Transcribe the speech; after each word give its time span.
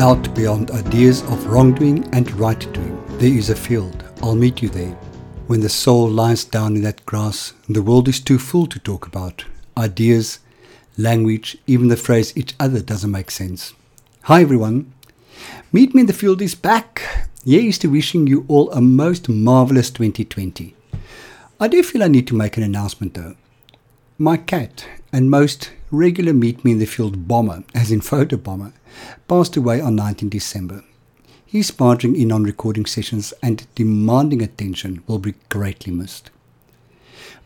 Out 0.00 0.34
beyond 0.34 0.70
ideas 0.70 1.20
of 1.24 1.44
wrongdoing 1.44 2.08
and 2.14 2.32
right 2.32 2.58
doing, 2.72 3.04
there 3.18 3.36
is 3.36 3.50
a 3.50 3.54
field. 3.54 4.02
I'll 4.22 4.34
meet 4.34 4.62
you 4.62 4.70
there. 4.70 4.96
When 5.46 5.60
the 5.60 5.68
soul 5.68 6.08
lies 6.08 6.42
down 6.42 6.74
in 6.74 6.82
that 6.84 7.04
grass, 7.04 7.52
the 7.68 7.82
world 7.82 8.08
is 8.08 8.18
too 8.18 8.38
full 8.38 8.66
to 8.68 8.78
talk 8.78 9.06
about. 9.06 9.44
Ideas, 9.76 10.38
language, 10.96 11.58
even 11.66 11.88
the 11.88 11.98
phrase 11.98 12.34
each 12.34 12.54
other 12.58 12.80
doesn't 12.80 13.10
make 13.10 13.30
sense. 13.30 13.74
Hi 14.22 14.40
everyone. 14.40 14.90
Meet 15.70 15.94
Me 15.94 16.00
in 16.00 16.06
the 16.06 16.14
Field 16.14 16.40
is 16.40 16.54
back. 16.54 17.02
Here's 17.44 17.76
to 17.80 17.88
wishing 17.88 18.26
you 18.26 18.46
all 18.48 18.70
a 18.72 18.80
most 18.80 19.28
marvelous 19.28 19.90
2020. 19.90 20.74
I 21.60 21.68
do 21.68 21.82
feel 21.82 22.02
I 22.02 22.08
need 22.08 22.26
to 22.28 22.34
make 22.34 22.56
an 22.56 22.62
announcement 22.62 23.12
though. 23.12 23.36
My 24.16 24.38
cat 24.38 24.86
and 25.12 25.30
most 25.30 25.72
regular 25.90 26.32
Meet 26.32 26.64
Me 26.64 26.72
in 26.72 26.78
the 26.78 26.86
Field 26.86 27.26
bomber, 27.26 27.64
as 27.74 27.90
in 27.90 28.00
photo 28.00 28.36
bomber, 28.36 28.72
passed 29.28 29.56
away 29.56 29.80
on 29.80 29.96
19 29.96 30.28
December. 30.28 30.84
His 31.44 31.70
barging 31.70 32.14
in 32.14 32.30
on 32.30 32.44
recording 32.44 32.86
sessions 32.86 33.34
and 33.42 33.66
demanding 33.74 34.40
attention 34.40 35.02
will 35.06 35.18
be 35.18 35.34
greatly 35.48 35.92
missed. 35.92 36.30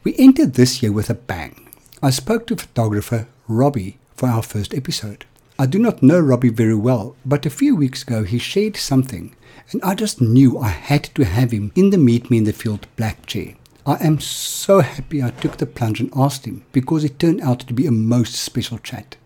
We 0.03 0.15
entered 0.19 0.55
this 0.55 0.83
year 0.83 0.93
with 0.93 1.09
a 1.09 1.15
bang. 1.15 1.69
I 2.03 2.11
spoke 2.11 2.47
to 2.48 2.57
photographer 2.57 3.27
Robbie 3.48 3.98
for 4.15 4.29
our 4.29 4.43
first 4.43 4.75
episode. 4.75 5.25
I 5.59 5.67
do 5.67 5.79
not 5.79 6.03
know 6.03 6.20
Robbie 6.20 6.51
very 6.51 6.75
well, 6.75 7.17
but 7.25 7.47
a 7.47 7.51
few 7.51 7.75
weeks 7.75 8.03
ago 8.03 8.25
he 8.25 8.39
shared 8.39 8.77
something, 8.77 9.34
and 9.73 9.81
I 9.83 9.95
just 9.95 10.20
knew 10.20 10.59
I 10.59 10.69
had 10.69 11.05
to 11.15 11.25
have 11.25 11.53
him 11.53 11.72
in 11.75 11.91
the 11.91 11.97
Meet 11.97 12.31
Me 12.31 12.39
in 12.39 12.45
the 12.45 12.53
Field 12.53 12.87
black 12.97 13.25
chair. 13.25 13.55
I 13.87 13.97
am 13.97 14.19
so 14.19 14.81
happy 14.81 15.23
I 15.23 15.29
took 15.29 15.59
the 15.59 15.67
plunge 15.67 16.01
and 16.01 16.11
asked 16.17 16.47
him 16.47 16.65
because 16.73 17.05
it 17.05 17.19
turned 17.19 17.43
out 17.43 17.61
to 17.61 17.75
be 17.75 17.87
a 17.87 17.91
most 17.91 18.35
special 18.35 18.79
chat. 18.79 19.17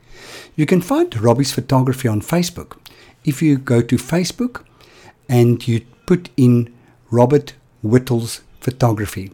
You 0.56 0.66
can 0.66 0.82
find 0.82 1.16
Robbie's 1.16 1.52
photography 1.52 2.08
on 2.08 2.22
Facebook. 2.22 2.76
If 3.24 3.40
you 3.40 3.56
go 3.56 3.80
to 3.82 3.96
Facebook 3.96 4.64
and 5.28 5.66
you 5.68 5.82
put 6.06 6.30
in 6.36 6.74
Robert 7.12 7.54
Whittles 7.82 8.40
photography, 8.58 9.30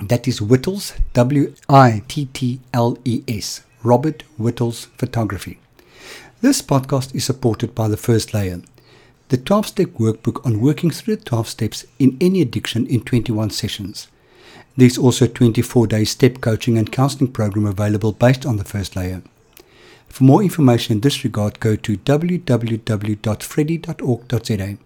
that 0.00 0.26
is 0.26 0.40
Whittles, 0.40 0.94
W 1.12 1.54
I 1.68 2.02
T 2.08 2.24
T 2.32 2.60
L 2.72 2.96
E 3.04 3.22
S, 3.28 3.64
Robert 3.82 4.22
Whittles 4.38 4.86
photography. 4.96 5.58
This 6.40 6.62
podcast 6.62 7.14
is 7.14 7.26
supported 7.26 7.74
by 7.74 7.88
the 7.88 7.98
First 7.98 8.32
Layer, 8.32 8.62
the 9.28 9.36
12 9.36 9.66
step 9.66 9.88
workbook 9.98 10.44
on 10.46 10.62
working 10.62 10.90
through 10.90 11.16
the 11.16 11.24
12 11.24 11.48
steps 11.48 11.84
in 11.98 12.16
any 12.18 12.40
addiction 12.40 12.86
in 12.86 13.02
21 13.02 13.50
sessions. 13.50 14.08
There's 14.76 14.98
also 14.98 15.26
a 15.26 15.28
24 15.28 15.86
day 15.86 16.04
step 16.04 16.40
coaching 16.40 16.76
and 16.76 16.90
counseling 16.90 17.30
program 17.30 17.66
available 17.66 18.10
based 18.12 18.44
on 18.44 18.56
the 18.56 18.64
First 18.64 18.96
Layer. 18.96 19.22
For 20.08 20.24
more 20.24 20.42
information 20.42 20.94
in 20.94 21.00
this 21.00 21.22
regard, 21.22 21.60
go 21.60 21.76
to 21.76 21.96
www.freddy.org.za 21.96 24.78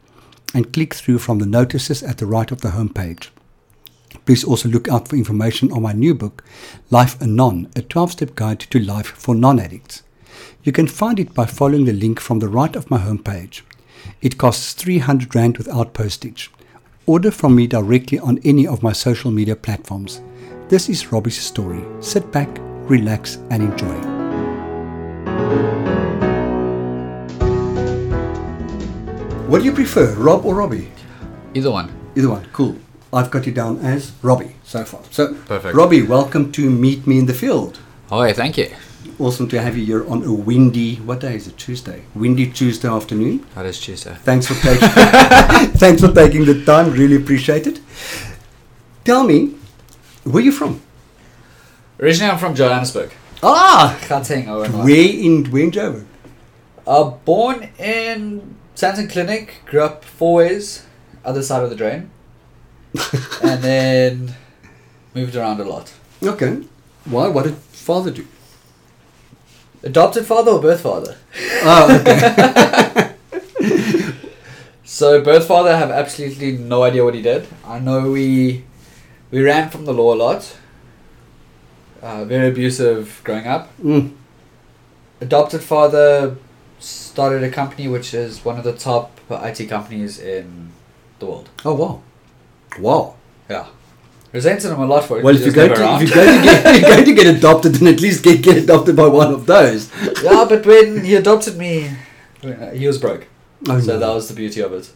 and 0.55 0.73
click 0.73 0.95
through 0.95 1.19
from 1.19 1.39
the 1.39 1.47
notices 1.47 2.03
at 2.03 2.19
the 2.19 2.27
right 2.27 2.51
of 2.51 2.61
the 2.61 2.71
homepage. 2.71 3.29
Please 4.25 4.43
also 4.45 4.69
look 4.69 4.89
out 4.89 5.09
for 5.09 5.17
information 5.17 5.73
on 5.73 5.83
my 5.83 5.93
new 5.93 6.15
book, 6.15 6.45
Life 6.91 7.21
Anon, 7.23 7.71
a 7.77 7.83
12 7.83 8.13
step 8.13 8.35
guide 8.35 8.61
to 8.61 8.79
life 8.79 9.09
for 9.09 9.35
non 9.35 9.59
addicts. 9.59 10.03
You 10.63 10.73
can 10.73 10.87
find 10.87 11.19
it 11.19 11.35
by 11.35 11.47
following 11.47 11.87
the 11.87 11.93
link 11.93 12.21
from 12.21 12.41
the 12.41 12.49
right 12.49 12.77
of 12.77 12.91
my 12.91 12.99
homepage. 12.99 13.63
It 14.21 14.39
costs 14.39 14.75
300 14.75 15.35
Rand 15.35 15.59
without 15.59 15.95
postage. 15.95 16.51
Order 17.09 17.31
from 17.31 17.57
me 17.57 17.67
directly 17.67 18.19
on 18.19 18.39
any 18.45 18.67
of 18.67 18.83
my 18.83 18.93
social 18.93 19.31
media 19.31 19.57
platforms. 19.57 20.21
This 20.69 20.91
is 20.91 21.11
Robbie's 21.11 21.41
story. 21.41 21.83
Sit 22.01 22.31
back, 22.31 22.51
relax, 22.87 23.37
and 23.49 23.63
enjoy. 23.63 23.95
What 29.49 29.61
do 29.61 29.65
you 29.65 29.73
prefer, 29.73 30.15
Rob 30.17 30.45
or 30.45 30.57
Robbie? 30.57 30.93
Either 31.55 31.71
one. 31.71 31.91
Either 32.15 32.29
one. 32.29 32.47
Cool. 32.53 32.77
I've 33.11 33.31
got 33.31 33.47
you 33.47 33.53
down 33.53 33.79
as 33.79 34.13
Robbie 34.21 34.57
so 34.63 34.85
far. 34.85 35.01
So, 35.11 35.33
Perfect. 35.47 35.75
Robbie, 35.75 36.03
welcome 36.03 36.53
to 36.53 36.69
Meet 36.69 37.07
Me 37.07 37.21
in 37.21 37.25
the 37.25 37.33
Field. 37.33 37.79
Oh, 38.13 38.31
thank 38.35 38.59
you. 38.59 38.69
Awesome 39.19 39.49
to 39.49 39.61
have 39.61 39.77
you 39.77 39.85
here 39.85 40.09
on 40.09 40.25
a 40.25 40.33
windy, 40.33 40.97
what 40.97 41.21
day 41.21 41.37
is 41.37 41.47
it? 41.47 41.57
Tuesday. 41.57 42.03
Windy 42.15 42.51
Tuesday 42.51 42.89
afternoon. 42.89 43.47
That 43.55 43.67
is 43.67 43.79
Tuesday. 43.81 44.15
Thanks 44.23 44.47
for 44.47 44.55
taking 44.55 44.89
thanks 45.79 46.01
for 46.03 46.13
taking 46.13 46.45
the 46.45 46.65
time. 46.65 46.91
Really 46.91 47.17
appreciate 47.17 47.67
it. 47.67 47.81
Tell 49.05 49.25
me, 49.25 49.55
where 50.25 50.43
you 50.43 50.53
from? 50.53 50.81
Originally, 52.01 52.33
I'm 52.33 52.39
from 52.39 52.55
Johannesburg. 52.55 53.13
Ah, 53.43 53.99
Gauteng, 54.03 54.49
oh, 54.49 54.61
where 54.85 54.99
in 55.01 55.45
where 55.51 55.65
in 55.65 56.07
Uh, 56.87 57.05
born 57.05 57.69
in 57.79 58.57
Sandton 58.75 59.11
Clinic, 59.11 59.63
grew 59.67 59.83
up 59.83 60.05
Fourways, 60.05 60.83
other 61.25 61.43
side 61.43 61.63
of 61.63 61.71
the 61.71 61.77
drain, 61.77 62.11
and 63.43 63.63
then 63.63 64.35
moved 65.15 65.37
around 65.37 65.61
a 65.61 65.65
lot. 65.65 65.93
Okay. 66.23 66.63
Why? 67.05 67.29
What 67.29 67.45
did 67.45 67.57
father 67.57 68.11
do? 68.11 68.27
Adopted 69.83 70.27
father 70.27 70.53
or 70.53 70.61
birth 70.61 70.81
father? 70.81 71.17
Oh, 71.63 71.99
okay. 72.01 73.15
So 74.99 75.21
birth 75.23 75.47
father, 75.47 75.71
I 75.71 75.77
have 75.79 75.91
absolutely 75.91 76.53
no 76.57 76.83
idea 76.83 77.05
what 77.05 77.15
he 77.15 77.21
did. 77.23 77.47
I 77.65 77.79
know 77.79 78.11
we 78.11 78.65
we 79.31 79.43
ran 79.43 79.69
from 79.71 79.85
the 79.85 79.93
law 79.93 80.15
a 80.15 80.17
lot. 80.17 80.57
Uh, 82.03 82.25
very 82.25 82.49
abusive 82.49 83.21
growing 83.23 83.47
up. 83.47 83.69
Mm. 83.79 84.15
adopted 85.21 85.63
father 85.63 86.37
started 86.81 87.45
a 87.45 87.51
company 87.51 87.87
which 87.87 88.15
is 88.15 88.45
one 88.45 88.57
of 88.57 88.65
the 88.65 88.73
top 88.73 89.21
IT 89.31 89.69
companies 89.69 90.19
in 90.19 90.73
the 91.19 91.27
world. 91.27 91.49
Oh 91.65 91.75
wow, 91.75 92.03
wow. 92.81 93.15
Yeah. 93.49 93.67
Resented 94.33 94.71
him 94.71 94.81
a 94.81 94.87
lot 94.87 95.05
for 95.05 95.19
it. 95.19 95.25
Well, 95.25 95.35
if 95.35 95.47
you, 95.47 95.53
go 95.53 95.69
to, 95.69 95.75
around. 95.81 96.03
if 96.03 96.09
you 96.11 96.15
go 96.15 96.25
to 96.25 96.43
get 96.43 96.67
if 96.67 96.81
you're 96.83 96.91
going 96.91 97.05
to 97.05 97.15
get 97.15 97.37
adopted, 97.37 97.75
then 97.77 97.95
at 97.95 98.01
least 98.01 98.23
get 98.23 98.43
get 98.43 98.59
adopted 98.59 98.95
by 98.95 99.07
one 99.07 99.33
of 99.33 99.47
those. 99.47 99.91
yeah, 100.23 100.45
but 100.47 100.67
when 100.67 101.05
he 101.05 101.15
adopted 101.15 101.57
me, 101.57 101.91
he 102.75 102.87
was 102.87 102.99
broke. 102.99 103.27
Oh, 103.69 103.81
so 103.81 103.95
no. 103.95 103.99
that 103.99 104.15
was 104.15 104.29
the 104.29 104.35
beauty 104.35 104.61
of 104.61 104.73
it. 104.73 104.93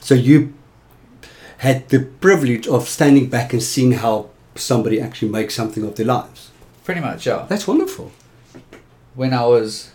So 0.00 0.14
you 0.14 0.54
had 1.58 1.88
the 1.90 2.00
privilege 2.00 2.66
of 2.66 2.88
standing 2.88 3.28
back 3.28 3.52
and 3.52 3.62
seeing 3.62 3.92
how 3.92 4.30
somebody 4.54 5.00
actually 5.00 5.30
makes 5.30 5.54
something 5.54 5.84
of 5.84 5.96
their 5.96 6.06
lives. 6.06 6.50
Pretty 6.84 7.00
much, 7.00 7.26
yeah. 7.26 7.44
That's 7.48 7.66
wonderful. 7.66 8.12
When 9.14 9.34
I 9.34 9.44
was 9.44 9.90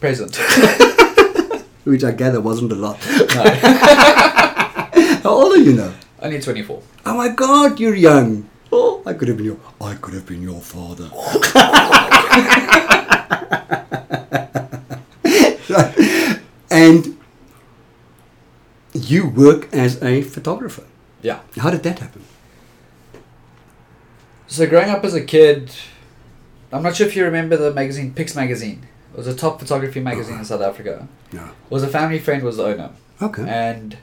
present. 0.00 0.36
Which 1.84 2.04
I 2.04 2.12
gather 2.12 2.40
wasn't 2.40 2.72
a 2.72 2.74
lot. 2.74 2.98
no, 3.08 3.44
How 5.22 5.30
old 5.30 5.54
are 5.54 5.58
you 5.58 5.74
now? 5.74 5.94
Only 6.22 6.40
24. 6.40 6.82
Oh 7.06 7.16
my 7.16 7.28
God, 7.28 7.80
you're 7.80 7.94
young. 7.94 8.48
Oh, 8.72 9.02
I 9.04 9.14
could 9.14 9.28
have 9.28 9.36
been 9.36 9.46
your. 9.46 9.58
I 9.80 9.94
could 9.94 10.14
have 10.14 10.26
been 10.26 10.42
your 10.42 10.60
father. 10.60 11.10
and 16.70 17.18
you 18.92 19.28
work 19.28 19.72
as 19.72 20.02
a 20.02 20.22
photographer. 20.22 20.84
Yeah. 21.22 21.40
How 21.56 21.70
did 21.70 21.82
that 21.82 21.98
happen? 21.98 22.24
So 24.46 24.68
growing 24.68 24.90
up 24.90 25.04
as 25.04 25.14
a 25.14 25.22
kid, 25.22 25.72
I'm 26.72 26.82
not 26.82 26.96
sure 26.96 27.06
if 27.06 27.16
you 27.16 27.24
remember 27.24 27.56
the 27.56 27.72
magazine 27.72 28.14
Pix 28.14 28.34
magazine. 28.34 28.86
It 29.12 29.16
was 29.16 29.26
a 29.26 29.34
top 29.34 29.58
photography 29.58 30.00
magazine 30.00 30.34
in 30.34 30.40
uh-huh. 30.40 30.58
South 30.58 30.62
Africa. 30.62 31.08
No. 31.32 31.44
It 31.44 31.70
was 31.70 31.82
a 31.82 31.88
family 31.88 32.18
friend 32.18 32.42
was 32.42 32.58
the 32.58 32.64
owner. 32.64 32.90
Okay. 33.22 33.44
and 33.46 33.98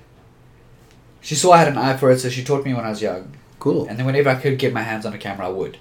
she 1.27 1.35
saw 1.35 1.51
I 1.51 1.57
had 1.57 1.67
an 1.67 1.77
eye 1.77 1.97
for 1.97 2.09
it, 2.09 2.19
so 2.19 2.29
she 2.29 2.41
taught 2.41 2.63
me 2.63 2.73
when 2.73 2.85
I 2.85 2.89
was 2.89 3.01
young. 3.01 3.33
Cool. 3.59 3.85
And 3.89 3.99
then 3.99 4.05
whenever 4.05 4.29
I 4.29 4.35
could 4.35 4.57
get 4.57 4.71
my 4.71 4.83
hands 4.83 5.05
on 5.05 5.11
a 5.11 5.17
camera, 5.17 5.47
I 5.47 5.49
would. 5.49 5.77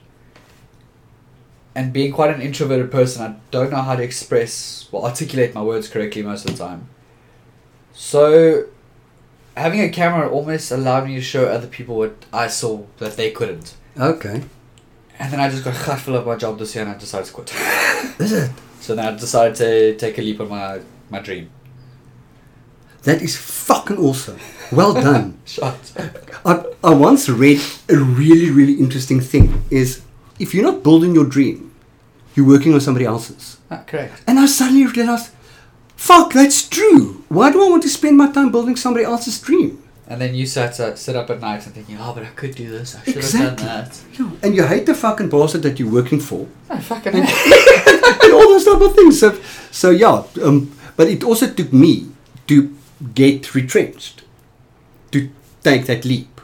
And 1.72 1.92
being 1.92 2.12
quite 2.12 2.34
an 2.34 2.42
introverted 2.42 2.90
person, 2.90 3.22
I 3.22 3.36
don't 3.52 3.70
know 3.70 3.82
how 3.82 3.94
to 3.94 4.02
express, 4.02 4.88
well, 4.90 5.04
articulate 5.04 5.54
my 5.54 5.62
words 5.62 5.88
correctly 5.88 6.24
most 6.24 6.50
of 6.50 6.56
the 6.56 6.64
time. 6.64 6.88
So, 7.92 8.64
having 9.56 9.82
a 9.82 9.88
camera 9.88 10.28
almost 10.28 10.72
allowed 10.72 11.06
me 11.06 11.14
to 11.14 11.22
show 11.22 11.46
other 11.46 11.68
people 11.68 11.96
what 11.96 12.24
I 12.32 12.48
saw 12.48 12.82
that 12.98 13.16
they 13.16 13.30
couldn't. 13.30 13.76
Okay. 13.96 14.42
And 15.20 15.32
then 15.32 15.38
I 15.38 15.48
just 15.48 15.62
got 15.62 16.00
full 16.00 16.16
of 16.16 16.26
my 16.26 16.34
job 16.34 16.58
this 16.58 16.74
year 16.74 16.84
and 16.84 16.92
I 16.92 16.98
decided 16.98 17.26
to 17.26 17.32
quit. 17.32 17.54
Is 18.18 18.32
it? 18.32 18.50
so 18.80 18.96
then 18.96 19.14
I 19.14 19.16
decided 19.16 19.54
to 19.58 19.96
take 19.96 20.18
a 20.18 20.22
leap 20.22 20.40
on 20.40 20.48
my, 20.48 20.80
my 21.08 21.20
dream. 21.20 21.50
That 23.06 23.22
is 23.22 23.36
fucking 23.38 23.98
awesome. 23.98 24.38
Well 24.72 24.92
done. 24.94 25.38
I, 26.44 26.64
I 26.82 26.92
once 26.92 27.28
read 27.28 27.60
a 27.88 27.96
really, 27.96 28.50
really 28.50 28.74
interesting 28.74 29.20
thing 29.20 29.62
is 29.70 30.02
if 30.40 30.52
you're 30.52 30.64
not 30.64 30.82
building 30.82 31.14
your 31.14 31.24
dream, 31.24 31.70
you're 32.34 32.46
working 32.46 32.74
on 32.74 32.80
somebody 32.80 33.06
else's. 33.06 33.58
Ah, 33.70 33.84
correct. 33.86 34.22
And 34.26 34.40
I 34.40 34.46
suddenly 34.46 34.86
realized, 34.86 35.30
fuck, 35.94 36.32
that's 36.32 36.68
true. 36.68 37.22
Why 37.28 37.52
do 37.52 37.64
I 37.64 37.70
want 37.70 37.84
to 37.84 37.88
spend 37.88 38.16
my 38.16 38.30
time 38.32 38.50
building 38.50 38.74
somebody 38.74 39.04
else's 39.04 39.40
dream? 39.40 39.80
And 40.08 40.20
then 40.20 40.34
you 40.34 40.44
sat 40.46 40.78
uh, 40.80 40.96
sit 40.96 41.14
up 41.14 41.30
at 41.30 41.40
night 41.40 41.64
and 41.66 41.74
thinking, 41.76 41.98
oh, 42.00 42.12
but 42.12 42.24
I 42.24 42.30
could 42.34 42.56
do 42.56 42.68
this. 42.68 42.96
I 42.96 43.04
should 43.04 43.16
Exactly. 43.18 43.40
have 43.46 43.56
done 43.56 43.66
that. 43.66 44.00
Yeah. 44.18 44.30
And 44.42 44.54
you 44.56 44.64
hate 44.66 44.86
the 44.86 44.94
fucking 44.94 45.28
bastard 45.30 45.62
that 45.62 45.78
you're 45.78 45.90
working 45.92 46.18
for 46.20 46.46
Oh, 46.70 46.78
fucking 46.78 47.14
and 47.14 48.32
all 48.34 48.48
those 48.50 48.64
type 48.64 48.80
of 48.80 48.94
things. 48.96 49.20
So, 49.20 49.38
so 49.70 49.90
yeah, 49.90 50.24
um, 50.42 50.72
But 50.96 51.06
it 51.08 51.22
also 51.22 51.46
took 51.46 51.72
me 51.72 52.08
to 52.48 52.74
get 53.14 53.54
retrenched, 53.54 54.22
to 55.12 55.30
take 55.62 55.86
that 55.86 56.04
leap, 56.04 56.40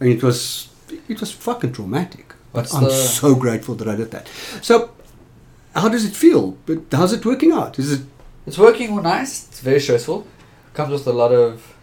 and 0.00 0.08
it 0.08 0.22
was 0.22 0.68
it 1.08 1.20
was 1.20 1.30
fucking 1.32 1.72
traumatic. 1.72 2.34
But 2.52 2.62
What's 2.62 2.74
I'm 2.74 2.84
the- 2.84 2.90
so 2.90 3.34
grateful 3.34 3.74
that 3.76 3.88
I 3.88 3.94
did 3.96 4.10
that. 4.10 4.28
So, 4.60 4.90
how 5.74 5.88
does 5.88 6.04
it 6.04 6.14
feel? 6.16 6.56
But 6.66 6.78
how's 6.92 7.12
it 7.12 7.24
working 7.24 7.52
out? 7.52 7.78
Is 7.78 7.92
it 7.92 8.00
It's 8.46 8.58
working 8.58 8.90
all 8.90 9.02
nice. 9.02 9.46
It's 9.48 9.60
very 9.60 9.80
stressful. 9.80 10.26
Comes 10.74 10.92
with 10.92 11.06
a 11.06 11.12
lot 11.12 11.32
of 11.32 11.74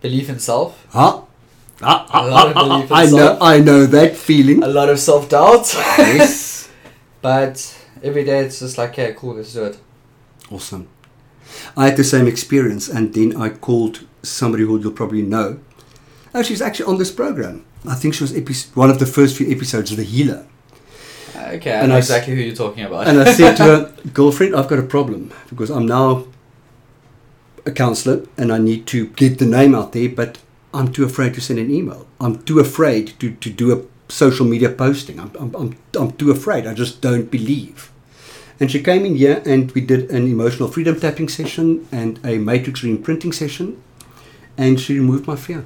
belief 0.00 0.28
in 0.28 0.38
self, 0.38 0.86
huh? 0.90 1.22
Ah, 1.80 2.06
A 2.12 2.28
lot 2.30 2.48
of 2.50 2.56
ah, 2.56 2.62
belief 2.62 2.90
in 2.90 2.96
I 2.96 3.04
know. 3.06 3.38
I 3.40 3.58
know 3.58 3.86
that 3.86 4.16
feeling. 4.16 4.62
a 4.62 4.68
lot 4.68 4.88
of 4.88 4.98
self 5.00 5.28
doubt. 5.28 5.66
yes. 5.98 6.68
but 7.22 7.54
every 8.02 8.24
day 8.24 8.38
it's 8.44 8.60
just 8.60 8.78
like, 8.78 8.90
okay, 8.90 9.14
cool, 9.18 9.34
let's 9.34 9.52
do 9.54 9.64
it. 9.64 9.78
Awesome. 10.50 10.86
I 11.76 11.86
had 11.86 11.96
the 11.96 12.04
same 12.04 12.26
experience, 12.26 12.88
and 12.88 13.12
then 13.14 13.36
I 13.36 13.50
called 13.50 14.06
somebody 14.22 14.64
who 14.64 14.78
you'll 14.80 14.92
probably 14.92 15.22
know. 15.22 15.58
Oh, 16.34 16.42
she's 16.42 16.62
actually 16.62 16.86
on 16.86 16.98
this 16.98 17.10
program. 17.10 17.64
I 17.86 17.94
think 17.94 18.14
she 18.14 18.24
was 18.24 18.36
epi- 18.36 18.54
one 18.74 18.90
of 18.90 18.98
the 18.98 19.06
first 19.06 19.36
few 19.36 19.50
episodes 19.50 19.90
of 19.90 19.96
The 19.96 20.04
Healer. 20.04 20.46
Okay, 21.36 21.72
I 21.72 21.80
And 21.80 21.88
know 21.88 21.96
I 21.96 21.98
exactly 21.98 22.34
who 22.34 22.40
you're 22.40 22.54
talking 22.54 22.84
about. 22.84 23.06
And 23.08 23.20
I 23.20 23.32
said 23.32 23.56
to 23.56 23.62
her, 23.64 23.94
girlfriend, 24.14 24.54
I've 24.54 24.68
got 24.68 24.78
a 24.78 24.82
problem 24.82 25.32
because 25.48 25.70
I'm 25.70 25.86
now 25.86 26.26
a 27.66 27.70
counselor 27.70 28.26
and 28.36 28.52
I 28.52 28.58
need 28.58 28.86
to 28.88 29.08
get 29.08 29.38
the 29.38 29.46
name 29.46 29.74
out 29.74 29.92
there, 29.92 30.08
but 30.08 30.38
I'm 30.74 30.92
too 30.92 31.04
afraid 31.04 31.34
to 31.34 31.40
send 31.40 31.58
an 31.58 31.70
email. 31.70 32.06
I'm 32.20 32.42
too 32.44 32.60
afraid 32.60 33.18
to, 33.20 33.32
to 33.32 33.50
do 33.50 33.78
a 33.78 33.84
social 34.12 34.46
media 34.46 34.70
posting. 34.70 35.20
I'm, 35.20 35.32
I'm, 35.38 35.54
I'm, 35.54 35.76
I'm 35.94 36.12
too 36.12 36.30
afraid. 36.30 36.66
I 36.66 36.74
just 36.74 37.00
don't 37.00 37.30
believe. 37.30 37.91
And 38.62 38.70
she 38.70 38.80
came 38.80 39.04
in 39.04 39.16
here 39.16 39.42
and 39.44 39.72
we 39.72 39.80
did 39.80 40.08
an 40.12 40.28
emotional 40.28 40.68
freedom 40.68 41.00
tapping 41.00 41.28
session 41.28 41.88
and 41.90 42.20
a 42.24 42.38
matrix 42.38 42.82
reimprinting 42.82 43.34
session, 43.34 43.82
and 44.56 44.78
she 44.78 45.00
removed 45.00 45.26
my 45.26 45.34
fear. 45.34 45.64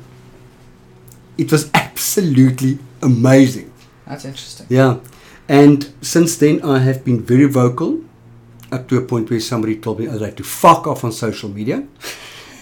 It 1.37 1.53
was 1.53 1.71
absolutely 1.75 2.79
amazing. 3.03 3.71
That's 4.07 4.25
interesting. 4.25 4.69
Yeah. 4.71 5.01
And 5.47 5.93
since 6.01 6.39
then, 6.39 6.63
I 6.63 6.79
have 6.79 7.05
been 7.05 7.21
very 7.21 7.45
vocal 7.45 8.01
up 8.73 8.89
to 8.89 8.97
a 8.97 9.03
point 9.03 9.29
where 9.29 9.41
somebody 9.41 9.77
told 9.77 10.01
me 10.01 10.09
I'd 10.09 10.23
like 10.23 10.37
to 10.37 10.43
fuck 10.43 10.87
off 10.87 11.05
on 11.05 11.13
social 11.13 11.51
media. 11.51 11.87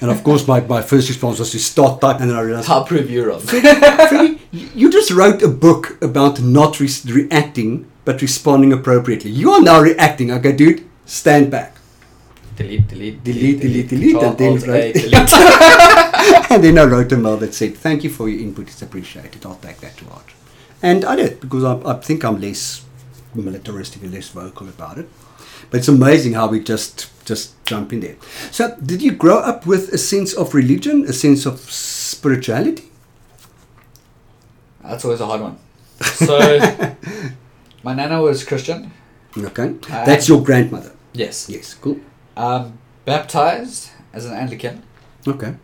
And 0.00 0.10
of 0.10 0.24
course, 0.24 0.48
my, 0.48 0.58
my 0.62 0.82
first 0.82 1.08
response 1.08 1.38
was 1.38 1.52
to 1.52 1.60
start 1.60 2.00
typing, 2.00 2.22
and 2.22 2.30
then 2.32 2.36
I 2.36 2.40
realized, 2.40 2.90
you 3.08 3.24
wrong. 3.24 3.38
Freddie, 3.38 4.40
you 4.50 4.90
just 4.90 5.12
wrote 5.12 5.42
a 5.44 5.48
book 5.48 5.96
about 6.02 6.40
not 6.40 6.80
re- 6.80 6.90
reacting 7.06 7.86
but 8.04 8.20
responding 8.22 8.72
appropriately. 8.72 9.30
You 9.30 9.50
are 9.52 9.60
now 9.62 9.80
reacting. 9.80 10.30
Okay, 10.30 10.52
dude, 10.52 10.86
stand 11.06 11.50
back. 11.50 11.76
delete, 12.56 12.86
delete, 12.88 13.24
Delete, 13.24 13.60
delete, 13.60 13.88
delete, 13.88 14.16
and 14.22 14.38
then 14.38 14.52
Alt, 14.52 14.66
A, 14.66 14.72
right- 14.72 14.94
delete. 14.94 15.32
and 16.50 16.62
then 16.64 16.78
I 16.78 16.84
wrote 16.84 17.12
a 17.12 17.16
mail 17.16 17.36
that 17.38 17.54
said, 17.54 17.76
"Thank 17.76 18.04
you 18.04 18.10
for 18.10 18.28
your 18.28 18.40
input. 18.40 18.68
It's 18.68 18.82
appreciated. 18.82 19.44
I'll 19.44 19.56
take 19.56 19.78
that 19.80 19.96
to 19.98 20.04
heart." 20.06 20.26
And 20.82 21.04
I 21.04 21.16
did 21.16 21.40
because 21.40 21.64
I, 21.64 21.74
I 21.90 21.94
think 22.00 22.24
I'm 22.24 22.40
less 22.40 22.84
militaristic 23.34 24.02
and 24.02 24.12
less 24.12 24.28
vocal 24.28 24.68
about 24.68 24.98
it. 24.98 25.08
But 25.70 25.78
it's 25.78 25.88
amazing 25.88 26.34
how 26.34 26.46
we 26.48 26.60
just 26.60 27.10
just 27.24 27.52
jump 27.64 27.92
in 27.92 28.00
there. 28.00 28.16
So, 28.50 28.76
did 28.84 29.02
you 29.02 29.12
grow 29.12 29.38
up 29.38 29.66
with 29.66 29.92
a 29.92 29.98
sense 29.98 30.32
of 30.34 30.54
religion, 30.54 31.04
a 31.06 31.12
sense 31.12 31.46
of 31.46 31.58
spirituality? 31.60 32.90
That's 34.82 35.04
always 35.04 35.20
a 35.20 35.26
hard 35.26 35.40
one. 35.40 35.58
So, 36.00 36.38
my 37.84 37.94
nana 37.94 38.20
was 38.20 38.44
Christian. 38.44 38.90
Okay, 39.36 39.74
Uh, 39.90 40.04
that's 40.04 40.28
your 40.28 40.42
grandmother. 40.42 40.92
Yes. 41.12 41.48
Yes, 41.48 41.74
cool. 41.74 41.98
Um, 42.36 42.78
baptized 43.04 43.90
as 44.12 44.24
an 44.26 44.32
Anglican. 44.34 44.82
Okay, 45.26 45.54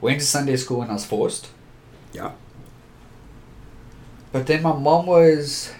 Went 0.00 0.20
to 0.20 0.26
Sunday 0.26 0.56
school 0.56 0.78
when 0.80 0.90
I 0.90 0.94
was 0.94 1.04
forced. 1.04 1.48
yeah. 2.12 2.32
But 4.32 4.46
then 4.46 4.62
my 4.62 4.72
mom 4.72 5.06
was 5.06 5.72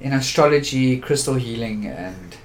in 0.00 0.12
astrology, 0.12 0.98
crystal 0.98 1.34
healing, 1.34 1.86
and 1.86 2.36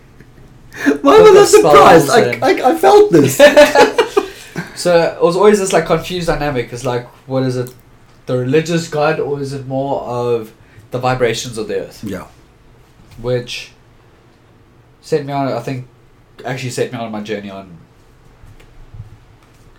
Why 1.02 1.20
was 1.20 1.36
I 1.36 1.46
surprised? 1.58 2.10
I, 2.44 2.72
I 2.72 2.78
felt 2.78 3.12
this. 3.12 3.38
so 4.76 4.92
it 5.18 5.22
was 5.22 5.36
always 5.36 5.60
this 5.60 5.74
like 5.74 5.86
confused 5.86 6.28
dynamic. 6.28 6.72
It's 6.72 6.86
like, 6.86 7.08
what 7.28 7.44
is 7.44 7.58
it, 7.58 7.74
the 8.28 8.38
religious 8.38 8.88
God, 8.88 9.20
or 9.20 9.40
is 9.42 9.54
it 9.54 9.68
more 9.68 10.02
of 10.02 10.54
the 10.92 11.00
vibrations 11.00 11.58
of 11.58 11.68
the 11.68 11.76
earth? 11.88 12.04
yeah. 12.04 12.28
Which 13.22 13.72
set 15.02 15.26
me 15.26 15.34
on. 15.34 15.48
I 15.52 15.60
think 15.60 15.88
actually 16.46 16.72
set 16.72 16.92
me 16.92 16.98
on 17.00 17.12
my 17.12 17.22
journey 17.22 17.50
on 17.50 17.78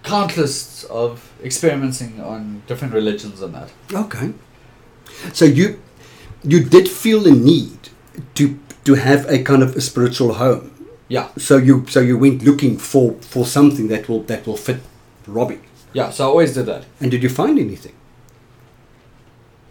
countless 0.02 0.84
of 0.84 1.32
experimenting 1.42 2.20
on 2.20 2.62
different 2.66 2.92
religions 2.94 3.40
and 3.42 3.54
that. 3.54 3.70
Okay. 3.92 4.32
So 5.32 5.44
you 5.44 5.80
you 6.44 6.62
did 6.64 6.88
feel 6.88 7.20
the 7.20 7.32
need 7.32 7.88
to 8.34 8.58
to 8.84 8.94
have 8.94 9.26
a 9.28 9.42
kind 9.42 9.62
of 9.62 9.76
a 9.76 9.80
spiritual 9.80 10.34
home. 10.34 10.70
Yeah, 11.08 11.28
So 11.36 11.56
you 11.58 11.84
so 11.88 12.00
you 12.00 12.16
went 12.18 12.42
looking 12.42 12.78
for 12.78 13.14
for 13.20 13.44
something 13.46 13.88
that 13.88 14.08
will 14.08 14.22
that 14.24 14.46
will 14.46 14.56
fit 14.56 14.78
Robbie. 15.26 15.60
yeah. 15.92 16.10
So 16.10 16.24
I 16.24 16.28
always 16.28 16.54
did 16.54 16.66
that. 16.66 16.84
And 17.00 17.10
did 17.10 17.22
you 17.22 17.28
find 17.28 17.58
anything? 17.58 17.94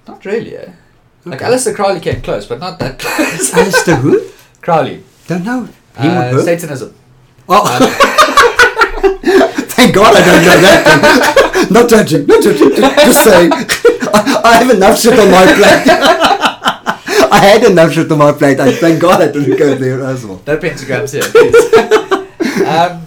Not 0.08 0.24
really. 0.26 0.56
Eh? 0.58 0.72
Like 1.26 1.42
Okay. 1.42 1.52
Aleister 1.52 1.76
Crowley 1.76 2.00
came 2.00 2.22
close, 2.22 2.46
but 2.48 2.60
not 2.60 2.80
that 2.80 2.98
close. 3.00 3.52
Aleister 3.52 3.98
who? 3.98 4.22
Crowley, 4.62 5.04
Don't 5.28 5.44
know. 5.44 5.68
Uh? 5.98 6.42
Satanism. 6.42 6.94
Oh. 7.50 7.66
Thank 9.72 9.96
God 9.96 10.16
I 10.16 10.22
don't 10.26 10.44
know 10.46 10.62
that. 10.62 11.68
Not 11.72 11.90
judging, 11.90 12.26
not 12.28 12.44
judging. 12.44 12.70
Just, 12.76 12.96
just 13.06 13.24
saying. 13.24 13.52
I, 14.14 14.42
I 14.46 14.58
have 14.64 14.70
enough 14.76 15.00
shit 15.00 15.18
on 15.18 15.32
my 15.32 15.46
plate. 15.46 15.88
I 17.34 17.40
had 17.42 17.64
enough 17.64 17.94
shit 17.94 18.12
on 18.12 18.18
my 18.20 18.32
plate. 18.32 18.60
I 18.60 18.72
thank 18.74 19.00
God 19.02 19.22
I 19.22 19.32
didn't 19.32 19.58
go 19.58 19.74
there 19.76 20.04
as 20.06 20.26
well. 20.26 20.42
No 20.46 20.58
pentagrams 20.58 21.14
here, 21.14 21.24
please. 21.24 21.56
um, 22.68 23.06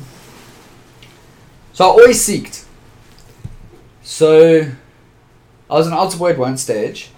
so 1.73 1.85
I 1.85 1.89
always 1.89 2.21
seeked. 2.27 2.65
So 4.03 4.67
I 5.71 5.75
was 5.75 5.87
an 5.87 5.93
altar 5.93 6.19
boy 6.19 6.31
at 6.31 6.39
one 6.39 6.57
stage, 6.57 7.11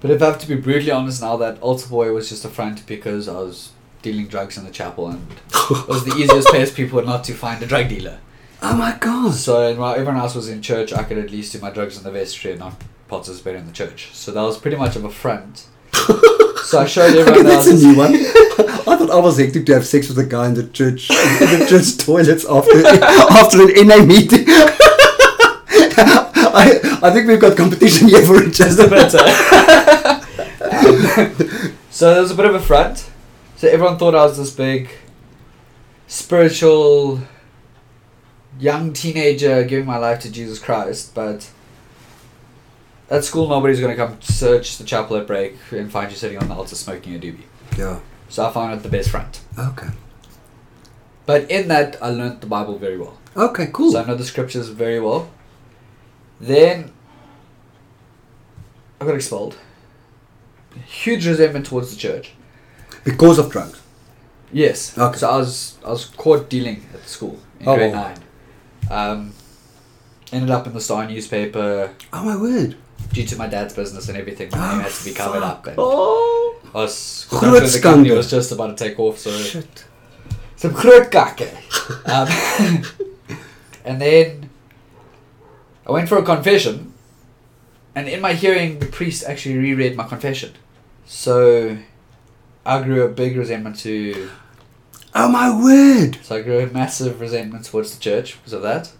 but 0.00 0.10
if 0.10 0.22
I 0.22 0.26
have 0.26 0.38
to 0.40 0.48
be 0.48 0.56
brutally 0.56 0.90
honest 0.90 1.20
now, 1.22 1.36
that 1.36 1.60
altar 1.60 1.88
boy 1.88 2.12
was 2.12 2.28
just 2.28 2.44
a 2.44 2.48
front 2.48 2.86
because 2.86 3.28
I 3.28 3.34
was 3.34 3.72
dealing 4.02 4.28
drugs 4.28 4.56
in 4.56 4.64
the 4.64 4.70
chapel 4.70 5.08
and 5.08 5.26
it 5.52 5.88
was 5.88 6.04
the 6.04 6.14
easiest 6.16 6.48
place 6.48 6.72
people 6.72 6.96
were 6.96 7.04
not 7.04 7.22
to 7.24 7.34
find 7.34 7.62
a 7.62 7.66
drug 7.66 7.88
dealer. 7.88 8.18
Oh 8.62 8.76
my 8.76 8.96
God. 8.98 9.34
So 9.34 9.74
while 9.74 9.92
everyone 9.94 10.16
else 10.16 10.34
was 10.34 10.48
in 10.48 10.62
church, 10.62 10.92
I 10.92 11.02
could 11.02 11.18
at 11.18 11.30
least 11.30 11.52
do 11.52 11.60
my 11.60 11.70
drugs 11.70 11.96
in 11.96 12.04
the 12.04 12.10
vestry 12.10 12.52
and 12.52 12.60
not 12.60 12.74
participate 13.08 13.56
in 13.56 13.66
the 13.66 13.72
church. 13.72 14.10
So 14.12 14.32
that 14.32 14.42
was 14.42 14.58
pretty 14.58 14.76
much 14.76 14.96
of 14.96 15.04
a 15.04 15.10
front. 15.10 15.66
so 16.64 16.78
I 16.80 16.86
showed 16.86 17.10
Okay, 17.16 17.20
everyone 17.20 17.44
that's 17.44 17.66
that 17.66 17.74
I 17.74 17.78
a 17.78 17.92
new 17.92 17.96
one. 17.98 18.14
I 18.14 18.96
thought 18.96 19.10
I 19.10 19.18
was 19.18 19.38
hectic 19.38 19.66
to 19.66 19.74
have 19.74 19.86
sex 19.86 20.08
with 20.08 20.18
a 20.18 20.24
guy 20.26 20.46
in 20.46 20.54
the 20.54 20.66
church 20.68 21.10
in 21.10 21.58
the 21.58 21.66
church 21.68 21.96
toilets 21.98 22.44
after 22.44 22.86
after 22.86 23.62
an 23.62 23.86
NA 23.86 24.04
meeting. 24.04 24.44
I, 26.52 26.80
I 27.02 27.10
think 27.10 27.28
we've 27.28 27.40
got 27.40 27.56
competition 27.56 28.08
here 28.08 28.24
for 28.26 28.42
each 28.42 28.60
other. 28.60 28.88
so 31.90 32.12
there 32.12 32.22
was 32.22 32.30
a 32.30 32.34
bit 32.34 32.44
of 32.44 32.54
a 32.54 32.60
front. 32.60 33.10
So 33.56 33.68
everyone 33.68 33.98
thought 33.98 34.14
I 34.14 34.24
was 34.24 34.36
this 34.36 34.50
big 34.50 34.90
spiritual 36.06 37.20
young 38.58 38.92
teenager 38.92 39.64
giving 39.64 39.86
my 39.86 39.96
life 39.96 40.20
to 40.20 40.30
Jesus 40.30 40.58
Christ, 40.58 41.14
but 41.14 41.50
at 43.08 43.24
school 43.24 43.48
nobody's 43.48 43.80
gonna 43.80 43.96
come 43.96 44.20
search 44.20 44.76
the 44.76 44.84
chapel 44.84 45.16
at 45.16 45.26
break 45.26 45.56
and 45.70 45.90
find 45.90 46.10
you 46.10 46.16
sitting 46.16 46.38
on 46.38 46.48
the 46.48 46.54
altar 46.54 46.74
smoking 46.74 47.14
a 47.14 47.18
doobie. 47.18 47.44
Yeah. 47.78 48.00
So 48.28 48.46
I 48.46 48.52
found 48.52 48.74
it 48.74 48.82
the 48.82 48.88
best 48.88 49.10
front. 49.10 49.40
Okay. 49.58 49.88
But 51.24 51.50
in 51.50 51.68
that 51.68 51.96
I 52.02 52.10
learnt 52.10 52.40
the 52.40 52.46
Bible 52.46 52.78
very 52.78 52.98
well. 52.98 53.18
Okay. 53.36 53.68
Cool. 53.72 53.92
So 53.92 54.02
I 54.02 54.06
know 54.06 54.16
the 54.16 54.24
scriptures 54.24 54.68
very 54.68 55.00
well. 55.00 55.30
Then 56.40 56.92
I 59.00 59.06
got 59.06 59.14
expelled. 59.14 59.56
Huge 60.86 61.26
resentment 61.26 61.66
towards 61.66 61.90
the 61.90 61.96
church. 61.96 62.32
because 63.04 63.38
of 63.38 63.50
drugs. 63.50 63.80
Yes. 64.52 64.96
Okay. 64.98 65.18
So 65.18 65.30
I 65.30 65.36
was 65.36 65.78
I 65.84 65.90
was 65.90 66.04
caught 66.06 66.48
dealing 66.50 66.84
at 66.94 67.08
school 67.08 67.38
in 67.60 67.68
Oh, 67.68 67.76
grade 67.76 67.92
wow. 67.92 68.02
nine. 68.08 68.18
Um, 68.90 69.32
ended 70.32 70.50
up 70.50 70.66
in 70.66 70.72
the 70.72 70.80
Star 70.80 71.06
newspaper 71.06 71.94
Oh 72.12 72.24
my 72.24 72.36
word. 72.36 72.76
due 73.12 73.24
to 73.26 73.36
my 73.36 73.46
dad's 73.46 73.74
business 73.74 74.08
and 74.08 74.18
everything. 74.18 74.50
My 74.52 74.72
name 74.72 74.80
had 74.80 74.92
to 74.92 75.04
be 75.04 75.12
covered 75.12 75.42
up. 75.42 75.66
And 75.66 75.76
Oh. 75.78 76.56
I 76.74 76.78
was 76.78 77.26
the 77.74 77.80
company 77.80 78.10
was 78.12 78.30
just 78.30 78.52
about 78.52 78.76
to 78.76 78.84
take 78.88 78.98
off. 78.98 79.18
So 79.18 79.30
Shit. 79.30 79.84
some 80.56 80.72
groot 80.72 81.10
um, 82.06 82.28
and 83.84 84.00
then 84.00 84.50
I 85.86 85.92
went 85.92 86.08
for 86.08 86.18
a 86.18 86.22
confession, 86.22 86.89
and 87.94 88.08
in 88.08 88.20
my 88.20 88.32
hearing, 88.34 88.78
the 88.78 88.86
priest 88.86 89.24
actually 89.24 89.58
reread 89.58 89.96
my 89.96 90.06
confession. 90.06 90.52
So 91.06 91.78
I 92.64 92.82
grew 92.82 93.02
a 93.02 93.08
big 93.08 93.36
resentment 93.36 93.78
to 93.80 94.30
Oh 95.14 95.28
my 95.28 95.50
word! 95.50 96.18
So 96.22 96.36
I 96.36 96.42
grew 96.42 96.60
a 96.60 96.66
massive 96.66 97.20
resentment 97.20 97.64
towards 97.64 97.96
the 97.96 98.00
church 98.00 98.36
because 98.36 98.52
of 98.52 98.62
that. 98.62 98.92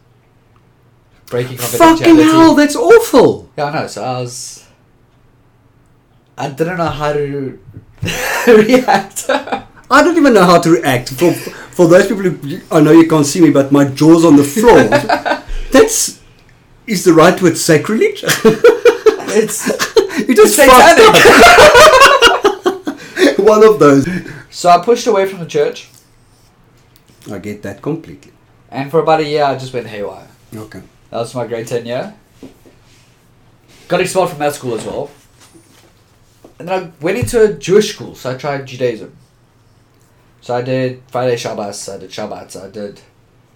Breaking 1.26 1.56
Fucking 1.56 2.16
hell, 2.16 2.54
that's 2.54 2.74
awful! 2.74 3.48
Yeah, 3.56 3.66
I 3.66 3.74
know. 3.74 3.86
So 3.86 4.02
I 4.02 4.20
was. 4.20 4.66
I 6.36 6.48
didn't 6.48 6.78
know 6.78 6.88
how 6.88 7.12
to 7.12 7.60
react. 8.48 9.26
I 9.28 10.02
don't 10.02 10.16
even 10.16 10.34
know 10.34 10.44
how 10.44 10.60
to 10.60 10.70
react. 10.70 11.10
For 11.10 11.32
for 11.32 11.86
those 11.86 12.08
people 12.08 12.24
who 12.24 12.60
I 12.72 12.80
know 12.80 12.90
you 12.90 13.06
can't 13.06 13.26
see 13.26 13.40
me, 13.40 13.50
but 13.50 13.70
my 13.70 13.84
jaw's 13.84 14.24
on 14.24 14.36
the 14.36 14.44
floor. 14.44 14.82
That's 15.70 16.20
is 16.88 17.04
the 17.04 17.12
right 17.12 17.40
word 17.40 17.56
sacrilege? 17.56 18.24
it's 19.32 19.66
you 20.28 20.34
just 20.34 20.58
up. 20.58 20.68
One 23.38 23.64
of 23.64 23.78
those. 23.78 24.06
so 24.50 24.68
I 24.68 24.78
pushed 24.84 25.06
away 25.06 25.26
from 25.26 25.40
the 25.40 25.46
church, 25.46 25.88
I 27.30 27.38
get 27.38 27.62
that 27.62 27.80
completely. 27.82 28.32
and 28.70 28.90
for 28.90 29.00
about 29.00 29.20
a 29.20 29.24
year 29.24 29.44
I 29.44 29.56
just 29.56 29.72
went 29.72 29.86
haywire. 29.86 30.28
Okay. 30.54 30.82
That 31.10 31.18
was 31.18 31.34
my 31.34 31.46
grade 31.46 31.66
ten 31.66 31.86
year. 31.86 32.14
Got 33.88 34.00
expelled 34.00 34.30
from 34.30 34.38
that 34.38 34.54
school 34.54 34.74
as 34.74 34.84
well. 34.84 35.10
And 36.58 36.68
then 36.68 36.82
I 36.82 36.92
went 37.02 37.18
into 37.18 37.42
a 37.42 37.52
Jewish 37.54 37.94
school, 37.94 38.14
so 38.14 38.32
I 38.32 38.36
tried 38.36 38.66
Judaism. 38.66 39.16
So 40.42 40.54
I 40.54 40.62
did 40.62 41.02
Friday 41.08 41.36
Shabbos, 41.36 41.88
I 41.88 41.98
did 41.98 42.10
Shabbat, 42.10 42.56
I 42.62 42.70
did, 42.70 43.00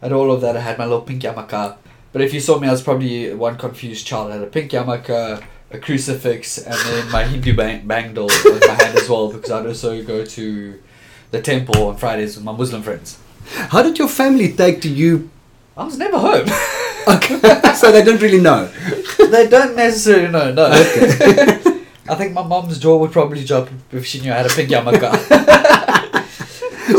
I 0.03 0.09
did 0.09 0.15
all 0.15 0.31
of 0.33 0.41
that. 0.41 0.57
I 0.57 0.61
had 0.61 0.79
my 0.79 0.85
little 0.85 1.03
pink 1.03 1.23
yarmulke. 1.23 1.77
But 2.13 2.23
if 2.23 2.33
you 2.35 2.41
saw 2.41 2.59
me, 2.59 2.69
I 2.69 2.73
was 2.73 2.83
probably 2.83 3.33
one 3.35 3.57
confused 3.57 4.07
child. 4.07 4.31
I 4.31 4.35
had 4.35 4.43
a 4.43 4.47
pink 4.47 4.71
yarmulke, 4.73 5.43
a 5.75 5.79
crucifix, 5.79 6.59
and 6.59 6.75
then 6.75 7.11
my 7.11 7.25
Hindu 7.25 7.55
bang- 7.55 7.87
bangle 7.87 8.31
in 8.31 8.61
my 8.61 8.75
hand 8.75 8.97
as 8.97 9.09
well, 9.09 9.33
because 9.33 9.51
I'd 9.51 9.67
also 9.67 10.03
go 10.03 10.25
to 10.25 10.81
the 11.33 11.43
temple 11.43 11.89
on 11.89 11.97
Fridays 11.97 12.37
with 12.37 12.45
my 12.45 12.53
Muslim 12.53 12.83
friends. 12.83 13.19
How 13.73 13.83
did 13.83 13.99
your 13.99 14.09
family 14.09 14.53
take 14.53 14.81
to 14.83 14.89
you? 14.89 15.31
I 15.77 15.85
was 15.85 15.99
never 15.99 16.19
home. 16.19 16.47
Okay. 17.07 17.75
so 17.75 17.93
they 17.93 18.03
don't 18.03 18.23
really 18.23 18.41
know. 18.41 18.67
they 19.19 19.49
don't 19.49 19.77
necessarily 19.77 20.29
know, 20.29 20.53
no. 20.53 20.67
Okay. 20.67 21.61
I 22.09 22.15
think 22.15 22.33
my 22.33 22.43
mom's 22.43 22.79
jaw 22.79 22.97
would 22.99 23.13
probably 23.13 23.45
drop 23.45 23.69
if 23.91 24.07
she 24.07 24.21
knew 24.21 24.31
I 24.33 24.37
had 24.37 24.47
a 24.47 24.51
pink 24.51 24.71
yarmulke. 24.71 25.11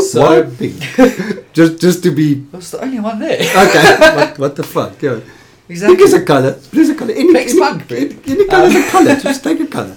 so 0.00 0.20
Why 0.20 0.42
pink? 0.56 1.52
just 1.52 1.80
just 1.80 2.02
to 2.02 2.10
be 2.10 2.44
I 2.52 2.56
was 2.56 2.72
the 2.72 2.82
only 2.82 3.00
one 3.00 3.20
there. 3.20 3.38
okay. 3.38 4.16
what, 4.16 4.38
what 4.38 4.56
the 4.56 4.64
fuck? 4.64 5.00
Yeah. 5.00 5.20
Exactly. 5.68 5.96
Pick 5.96 6.04
is 6.06 6.14
a 6.14 6.24
color. 6.24 6.60
Blue 6.70 6.82
is 6.82 6.90
a 6.90 6.94
color. 6.94 7.12
Any, 7.12 7.28
any, 7.30 7.50
any, 7.60 8.18
any 8.26 8.46
color 8.46 8.66
is 8.68 8.76
Um, 8.76 8.82
a 8.82 8.90
color. 8.90 9.16
Just 9.16 9.42
take 9.44 9.60
a 9.60 9.66
color. 9.66 9.96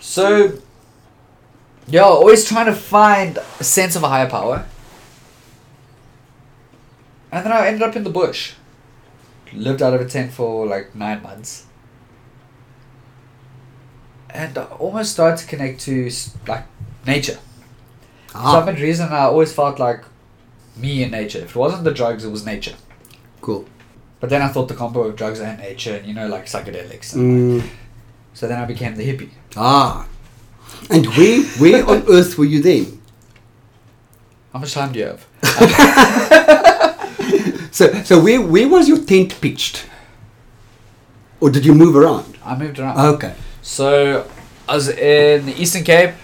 So, 0.00 0.58
yeah, 1.88 2.02
always 2.02 2.44
trying 2.44 2.66
to 2.66 2.74
find 2.74 3.38
a 3.60 3.64
sense 3.64 3.96
of 3.96 4.02
a 4.02 4.08
higher 4.08 4.28
power. 4.28 4.66
And 7.32 7.44
then 7.44 7.52
I 7.52 7.66
ended 7.66 7.82
up 7.82 7.96
in 7.96 8.04
the 8.04 8.10
bush. 8.10 8.54
Lived 9.52 9.80
out 9.82 9.94
of 9.94 10.00
a 10.00 10.04
tent 10.08 10.32
for 10.32 10.66
like 10.66 10.94
nine 10.94 11.22
months. 11.22 11.64
And 14.30 14.56
I 14.58 14.64
almost 14.64 15.12
started 15.12 15.38
to 15.38 15.46
connect 15.46 15.80
to 15.82 16.10
like 16.46 16.64
nature. 17.06 17.38
For 18.28 18.38
Ah, 18.38 18.64
some 18.66 18.74
reason, 18.74 19.08
I 19.10 19.20
always 19.20 19.52
felt 19.52 19.78
like 19.78 20.04
me 20.76 21.02
and 21.02 21.12
nature. 21.12 21.38
If 21.38 21.50
it 21.50 21.56
wasn't 21.56 21.84
the 21.84 21.92
drugs, 21.92 22.24
it 22.24 22.30
was 22.30 22.44
nature. 22.44 22.74
cool. 23.40 23.64
But 24.20 24.30
then 24.30 24.40
I 24.42 24.48
thought 24.48 24.68
the 24.68 24.74
combo 24.74 25.02
of 25.02 25.16
drugs 25.16 25.40
and 25.40 25.58
nature, 25.58 25.96
and 25.96 26.06
you 26.06 26.14
know, 26.14 26.26
like 26.28 26.46
psychedelics. 26.46 27.14
And 27.14 27.60
Mm, 27.62 27.68
So 28.34 28.48
then 28.48 28.58
I 28.58 28.64
became 28.64 28.94
the 28.96 29.04
hippie. 29.04 29.30
ah. 29.56 30.06
And 30.90 31.06
where 31.16 31.42
where 31.62 31.86
on 31.88 32.02
earth 32.08 32.36
were 32.38 32.44
you 32.44 32.60
then? 32.62 33.00
How 34.52 34.58
much 34.58 34.72
time 34.74 34.92
do 34.92 34.98
you 34.98 35.06
have? 35.06 35.26
So 37.76 37.92
so 38.04 38.18
where 38.24 38.40
where 38.40 38.68
was 38.68 38.88
your 38.88 38.98
tent 39.04 39.38
pitched? 39.40 39.84
Or 41.40 41.50
did 41.50 41.66
you 41.66 41.74
move 41.74 41.94
around? 41.94 42.38
I 42.42 42.56
moved 42.56 42.78
around. 42.78 42.98
Okay. 43.16 43.34
So 43.60 44.24
I 44.66 44.74
was 44.76 44.88
in 44.88 45.44
the 45.44 45.54
Eastern 45.60 45.84
Cape. 45.84 46.14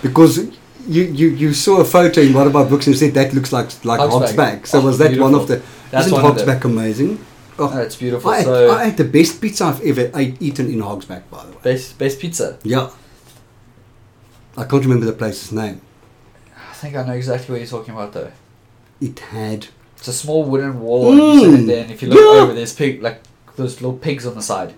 Because 0.00 0.38
you, 0.86 1.02
you, 1.04 1.28
you 1.28 1.54
saw 1.54 1.80
a 1.80 1.84
photo 1.84 2.20
in 2.20 2.32
one 2.34 2.46
of 2.46 2.54
our 2.56 2.64
books 2.64 2.86
and 2.86 2.96
said 2.96 3.14
that 3.14 3.34
looks 3.34 3.52
like 3.52 3.84
like 3.84 4.00
Hogsback. 4.00 4.34
Hogsback. 4.62 4.66
So 4.66 4.80
Oh, 4.80 4.84
was 4.84 4.98
that 4.98 5.18
one 5.18 5.34
of 5.34 5.48
the? 5.48 5.62
That's 5.90 6.06
isn't 6.06 6.22
one 6.22 6.30
of 6.30 6.36
them. 6.38 6.48
Hogsback 6.48 6.64
amazing? 6.64 7.24
Oh, 7.58 7.72
Oh, 7.74 7.78
it's 7.80 7.96
beautiful. 7.96 8.30
I, 8.30 8.38
ate, 8.38 8.44
so 8.44 8.70
I 8.70 8.84
ate 8.86 8.96
the 8.96 9.04
best 9.04 9.40
pizza 9.40 9.64
I've 9.64 9.80
ever 9.82 10.10
ate, 10.14 10.40
eaten 10.40 10.66
in 10.72 10.78
Hogsback, 10.80 11.22
by 11.30 11.44
the 11.44 11.50
way. 11.52 11.58
best 11.62 11.98
best 11.98 12.20
pizza. 12.20 12.58
Yeah. 12.62 12.90
I 14.56 14.64
can't 14.64 14.82
remember 14.82 15.06
the 15.06 15.12
place's 15.12 15.52
name. 15.52 15.80
I 16.70 16.74
think 16.74 16.94
I 16.96 17.04
know 17.04 17.12
exactly 17.14 17.52
what 17.52 17.58
you're 17.60 17.66
talking 17.68 17.94
about 17.94 18.12
though. 18.12 18.30
It 19.00 19.18
had. 19.18 19.68
It's 19.96 20.08
a 20.08 20.12
small 20.12 20.44
wooden 20.44 20.80
wall, 20.80 21.10
and 21.10 21.18
you 21.18 21.40
sit 21.40 21.48
Mm. 21.50 21.54
in 21.58 21.66
there, 21.66 21.82
and 21.82 21.90
if 21.90 22.02
you 22.02 22.08
look 22.08 22.18
Yeah. 22.18 22.42
over, 22.42 22.54
there's 22.54 22.72
pig 22.72 23.02
like 23.02 23.20
those 23.56 23.80
little 23.80 23.96
pigs 23.98 24.24
on 24.26 24.34
the 24.36 24.42
side. 24.42 24.74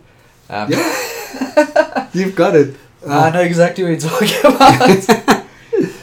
Um, 0.49 0.71
Yeah. 0.71 2.09
You've 2.15 2.35
got 2.35 2.57
it. 2.57 2.75
I 3.07 3.29
Uh, 3.29 3.31
know 3.31 3.41
exactly 3.43 3.85
what 3.85 3.91
you're 3.91 4.11
talking 4.11 4.41
about. 4.55 5.40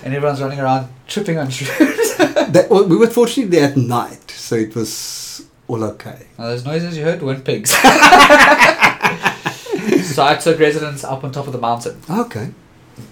and 0.08 0.16
everyone's 0.16 0.42
running 0.42 0.60
around 0.62 0.88
tripping 1.06 1.38
on 1.38 1.48
shrooms. 1.48 2.18
that, 2.54 2.70
well, 2.70 2.88
we 2.88 2.96
were 2.96 3.08
fortunately 3.08 3.52
there 3.52 3.72
at 3.72 3.78
night, 3.78 4.32
so 4.32 4.56
it 4.56 4.74
was 4.74 5.46
all 5.68 5.84
okay. 5.84 6.28
Now, 6.40 6.46
those 6.46 6.64
noises 6.64 6.98
you 6.98 7.04
heard 7.04 7.22
weren't 7.22 7.44
pigs. 7.44 7.72
so 7.72 7.82
I 10.26 10.38
took 10.42 10.60
residence 10.60 11.04
up 11.04 11.26
on 11.26 11.34
top 11.34 11.48
of 11.48 11.52
the 11.52 11.60
mountain. 11.60 12.02
Okay. 12.10 12.52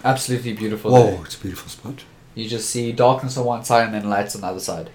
Absolutely 0.06 0.54
beautiful. 0.54 0.94
Whoa, 0.94 1.12
there. 1.12 1.25
it's 1.25 1.36
a 1.36 1.40
beautiful 1.42 1.68
spot. 1.68 2.06
You 2.34 2.48
just 2.48 2.70
see 2.70 2.94
darkness 2.94 3.36
on 3.36 3.44
one 3.46 3.66
side 3.66 3.88
and 3.88 3.94
then 3.94 4.10
lights 4.10 4.34
on 4.36 4.42
the 4.42 4.48
other 4.48 4.62
side. 4.62 4.90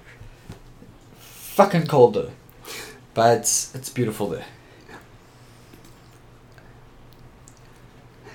Fucking 1.19 1.87
cold 1.87 2.14
though. 2.14 2.30
But 3.12 3.40
it's 3.75 3.90
beautiful 3.90 4.30
there. 4.30 4.47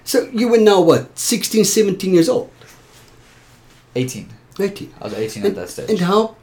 So 0.04 0.30
you 0.32 0.50
were 0.50 0.60
now 0.60 0.82
what, 0.82 1.18
16, 1.18 1.66
17 1.66 2.14
years 2.14 2.30
old? 2.30 2.52
18. 3.96 4.30
18. 4.60 4.94
I 5.02 5.04
was 5.06 5.14
18 5.14 5.46
at 5.46 5.56
that 5.56 5.70
stage. 5.70 5.90
and 5.90 6.00
how 6.00 6.36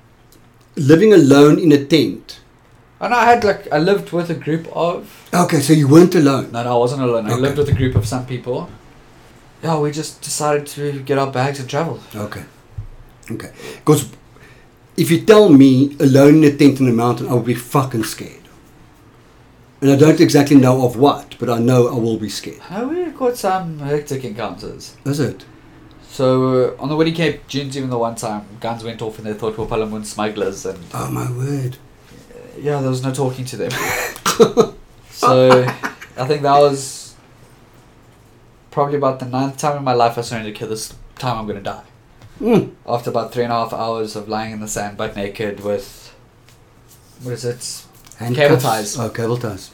living 0.76 1.12
alone 1.12 1.58
in 1.58 1.72
a 1.72 1.84
tent? 1.84 2.40
And 3.00 3.12
I 3.12 3.24
had 3.24 3.42
like, 3.42 3.70
I 3.72 3.78
lived 3.78 4.12
with 4.12 4.30
a 4.30 4.34
group 4.34 4.68
of. 4.74 5.28
Okay, 5.34 5.60
so 5.60 5.72
you 5.72 5.88
weren't 5.88 6.14
alone. 6.14 6.52
No, 6.52 6.62
no, 6.62 6.76
I 6.76 6.78
wasn't 6.78 7.02
alone. 7.02 7.26
I 7.26 7.34
lived 7.34 7.58
with 7.58 7.68
a 7.68 7.74
group 7.74 7.96
of 7.96 8.06
some 8.06 8.26
people. 8.26 8.70
Yeah, 9.62 9.78
we 9.78 9.90
just 9.90 10.22
decided 10.22 10.66
to 10.68 11.00
get 11.02 11.18
our 11.18 11.30
bags 11.30 11.58
and 11.60 11.68
travel. 11.68 12.00
Okay. 12.14 12.44
Okay. 13.30 13.50
Because 13.76 14.10
if 14.96 15.10
you 15.10 15.24
tell 15.24 15.48
me 15.48 15.96
alone 16.00 16.44
in 16.44 16.44
a 16.44 16.56
tent 16.56 16.80
in 16.80 16.86
the 16.86 16.92
mountain, 16.92 17.28
I 17.28 17.34
would 17.34 17.44
be 17.44 17.54
fucking 17.54 18.04
scared. 18.04 18.38
And 19.80 19.90
I 19.90 19.96
don't 19.96 20.20
exactly 20.20 20.56
know 20.56 20.84
of 20.86 20.96
what, 20.96 21.34
but 21.40 21.50
I 21.50 21.58
know 21.58 21.88
I 21.88 21.94
will 21.98 22.16
be 22.18 22.28
scared. 22.28 22.60
Uh, 22.70 22.86
we 22.88 23.06
got 23.06 23.36
some 23.36 23.80
hectic 23.80 24.24
encounters. 24.24 24.96
Is 25.04 25.18
it? 25.18 25.44
So 26.12 26.74
uh, 26.76 26.82
on 26.82 26.90
the 26.90 26.96
Woody 26.96 27.12
Cape, 27.12 27.48
June's 27.48 27.74
even 27.74 27.88
the 27.88 27.96
one 27.96 28.16
time, 28.16 28.44
guns 28.60 28.84
went 28.84 29.00
off 29.00 29.16
and 29.16 29.26
they 29.26 29.32
thought 29.32 29.56
we 29.56 29.64
were 29.64 29.70
perlemoen 29.70 30.04
smugglers, 30.04 30.66
and 30.66 30.78
Oh 30.92 31.10
my 31.10 31.30
word. 31.32 31.78
yeah, 32.58 32.82
there 32.82 32.90
was 32.90 33.02
no 33.02 33.14
talking 33.14 33.46
to 33.46 33.56
them. 33.56 33.70
so 35.10 35.64
I 35.64 36.26
think 36.26 36.42
that 36.42 36.58
was 36.58 37.14
probably 38.70 38.96
about 38.98 39.20
the 39.20 39.26
ninth 39.26 39.56
time 39.56 39.78
in 39.78 39.84
my 39.84 39.94
life 39.94 40.18
I 40.18 40.20
started 40.20 40.44
to 40.44 40.52
kill 40.52 40.68
this 40.68 40.94
time 41.16 41.38
I'm 41.38 41.46
gonna 41.46 41.62
die. 41.62 41.84
Mm. 42.40 42.74
After 42.86 43.08
about 43.08 43.32
three 43.32 43.44
and 43.44 43.52
a 43.52 43.56
half 43.56 43.72
hours 43.72 44.14
of 44.14 44.28
lying 44.28 44.52
in 44.52 44.60
the 44.60 44.68
sand 44.68 44.98
butt 44.98 45.16
naked 45.16 45.60
with 45.60 46.14
what 47.22 47.32
is 47.32 47.44
it? 47.46 47.84
Handcuffs. 48.18 48.48
Cable 48.48 48.60
ties. 48.60 48.98
Oh, 48.98 49.08
cable 49.08 49.38
ties. 49.38 49.70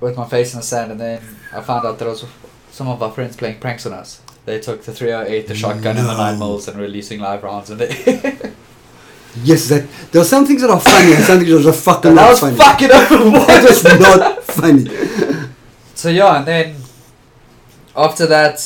With 0.00 0.16
my 0.16 0.26
face 0.26 0.54
in 0.54 0.58
the 0.58 0.64
sand 0.66 0.90
and 0.90 1.00
then 1.00 1.22
I 1.52 1.60
found 1.60 1.86
out 1.86 2.00
there 2.00 2.08
was 2.08 2.24
some 2.72 2.88
of 2.88 3.00
our 3.00 3.12
friends 3.12 3.36
playing 3.36 3.60
pranks 3.60 3.86
on 3.86 3.92
us. 3.92 4.22
They 4.46 4.60
took 4.60 4.82
the 4.82 4.92
308, 4.92 5.48
the 5.48 5.54
shotgun, 5.54 5.96
and 5.98 6.06
the 6.06 6.12
No. 6.12 6.18
9 6.18 6.38
mils 6.38 6.68
and 6.68 6.80
releasing 6.80 7.20
live 7.20 7.42
rounds 7.42 7.70
in 7.70 7.78
it. 7.80 8.52
Yes, 9.44 9.68
that 9.68 9.86
there 10.12 10.22
are 10.22 10.24
some 10.24 10.46
things 10.46 10.62
that 10.62 10.70
are 10.70 10.80
funny 10.80 11.12
and 11.12 11.22
some 11.22 11.38
things 11.40 11.50
that 11.62 11.68
are 11.68 11.72
fucking 11.74 12.14
that 12.14 12.22
not 12.22 12.30
was 12.30 12.40
funny. 12.40 12.56
fucking 12.56 12.90
overboard. 12.90 13.46
that 13.46 13.64
was 13.68 13.84
not 14.00 14.42
funny. 14.42 14.86
So 15.94 16.08
yeah, 16.10 16.38
and 16.38 16.46
then 16.46 16.76
after 17.94 18.26
that, 18.26 18.58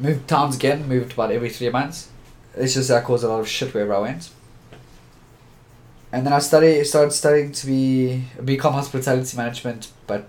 moved 0.00 0.26
towns 0.28 0.56
again. 0.56 0.88
Moved 0.88 1.12
about 1.12 1.32
every 1.32 1.50
three 1.50 1.68
months. 1.70 2.08
It's 2.56 2.72
just 2.74 2.88
that 2.88 3.04
caused 3.04 3.24
a 3.24 3.28
lot 3.28 3.40
of 3.40 3.48
shit 3.48 3.74
wherever 3.74 3.94
I 3.94 3.98
went. 3.98 4.30
And 6.12 6.24
then 6.24 6.32
I 6.32 6.38
study 6.38 6.82
started 6.84 7.12
studying 7.12 7.52
to 7.52 7.66
be 7.66 8.24
become 8.42 8.72
hospitality 8.74 9.36
management, 9.36 9.90
but 10.06 10.28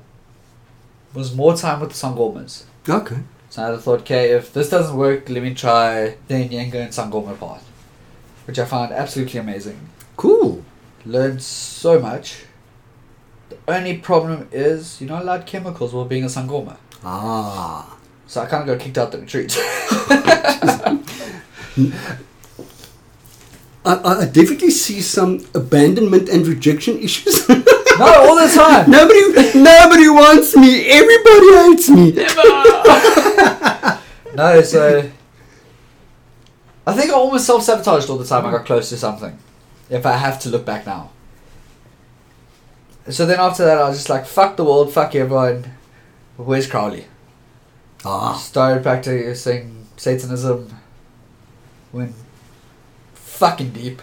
was 1.13 1.33
more 1.35 1.55
time 1.55 1.79
with 1.79 1.89
the 1.91 1.95
Sangomas. 1.95 2.63
Okay. 2.89 3.19
So 3.55 3.73
I 3.73 3.77
thought, 3.77 4.01
okay, 4.01 4.31
if 4.31 4.51
this 4.51 4.69
doesn't 4.69 4.97
work, 4.97 5.29
let 5.29 5.41
me 5.41 5.53
try 5.53 6.17
the 6.27 6.33
Nyenga 6.33 6.75
and 6.75 6.91
Sangoma 6.91 7.39
path, 7.39 7.65
which 8.47 8.59
I 8.59 8.65
found 8.65 8.91
absolutely 8.91 9.39
amazing. 9.39 9.79
Cool. 10.17 10.65
Learned 11.05 11.41
so 11.41 11.97
much. 11.97 12.43
The 13.47 13.55
only 13.69 13.95
problem 13.95 14.49
is 14.51 14.99
you're 14.99 15.09
not 15.09 15.21
allowed 15.21 15.45
chemicals 15.45 15.93
while 15.93 16.03
being 16.03 16.25
a 16.25 16.27
Sangoma. 16.27 16.75
Ah. 17.01 17.95
So 18.27 18.41
I 18.41 18.45
kind 18.47 18.69
of 18.69 18.77
got 18.77 18.83
kicked 18.83 18.97
out 18.97 19.13
the 19.13 19.19
retreat. 19.19 19.57
I, 23.85 23.93
I 23.93 24.19
I 24.21 24.25
definitely 24.25 24.71
see 24.71 25.01
some 25.01 25.45
abandonment 25.53 26.29
and 26.29 26.45
rejection 26.47 26.97
issues. 26.99 27.47
No, 27.97 28.07
all 28.27 28.35
the 28.35 28.53
time. 28.53 28.91
nobody, 28.91 29.21
nobody 29.57 30.09
wants 30.09 30.53
me. 30.57 30.85
Everybody 30.89 31.47
hates 31.63 31.89
me. 31.89 32.11
No, 34.35 34.61
so 34.61 35.09
I 36.85 36.93
think 36.93 37.09
I 37.09 37.13
almost 37.13 37.45
self 37.47 37.63
sabotaged 37.63 38.09
all 38.09 38.17
the 38.17 38.25
time 38.25 38.45
I 38.45 38.51
got 38.51 38.65
close 38.65 38.89
to 38.89 38.97
something. 38.97 39.39
If 39.89 40.05
I 40.05 40.17
have 40.17 40.39
to 40.41 40.49
look 40.49 40.65
back 40.65 40.85
now. 40.85 41.11
So 43.09 43.25
then 43.25 43.39
after 43.39 43.63
that, 43.63 43.77
I 43.77 43.87
was 43.87 43.97
just 43.99 44.09
like, 44.09 44.25
fuck 44.25 44.57
the 44.57 44.65
world, 44.65 44.91
fuck 44.91 45.15
everyone. 45.15 45.71
Where's 46.35 46.67
Crowley? 46.67 47.05
Ah, 48.03 48.35
Started 48.35 48.83
practicing 48.83 49.87
Satanism. 49.95 50.67
Went 51.93 52.13
fucking 53.35 53.71
deep. 53.71 54.01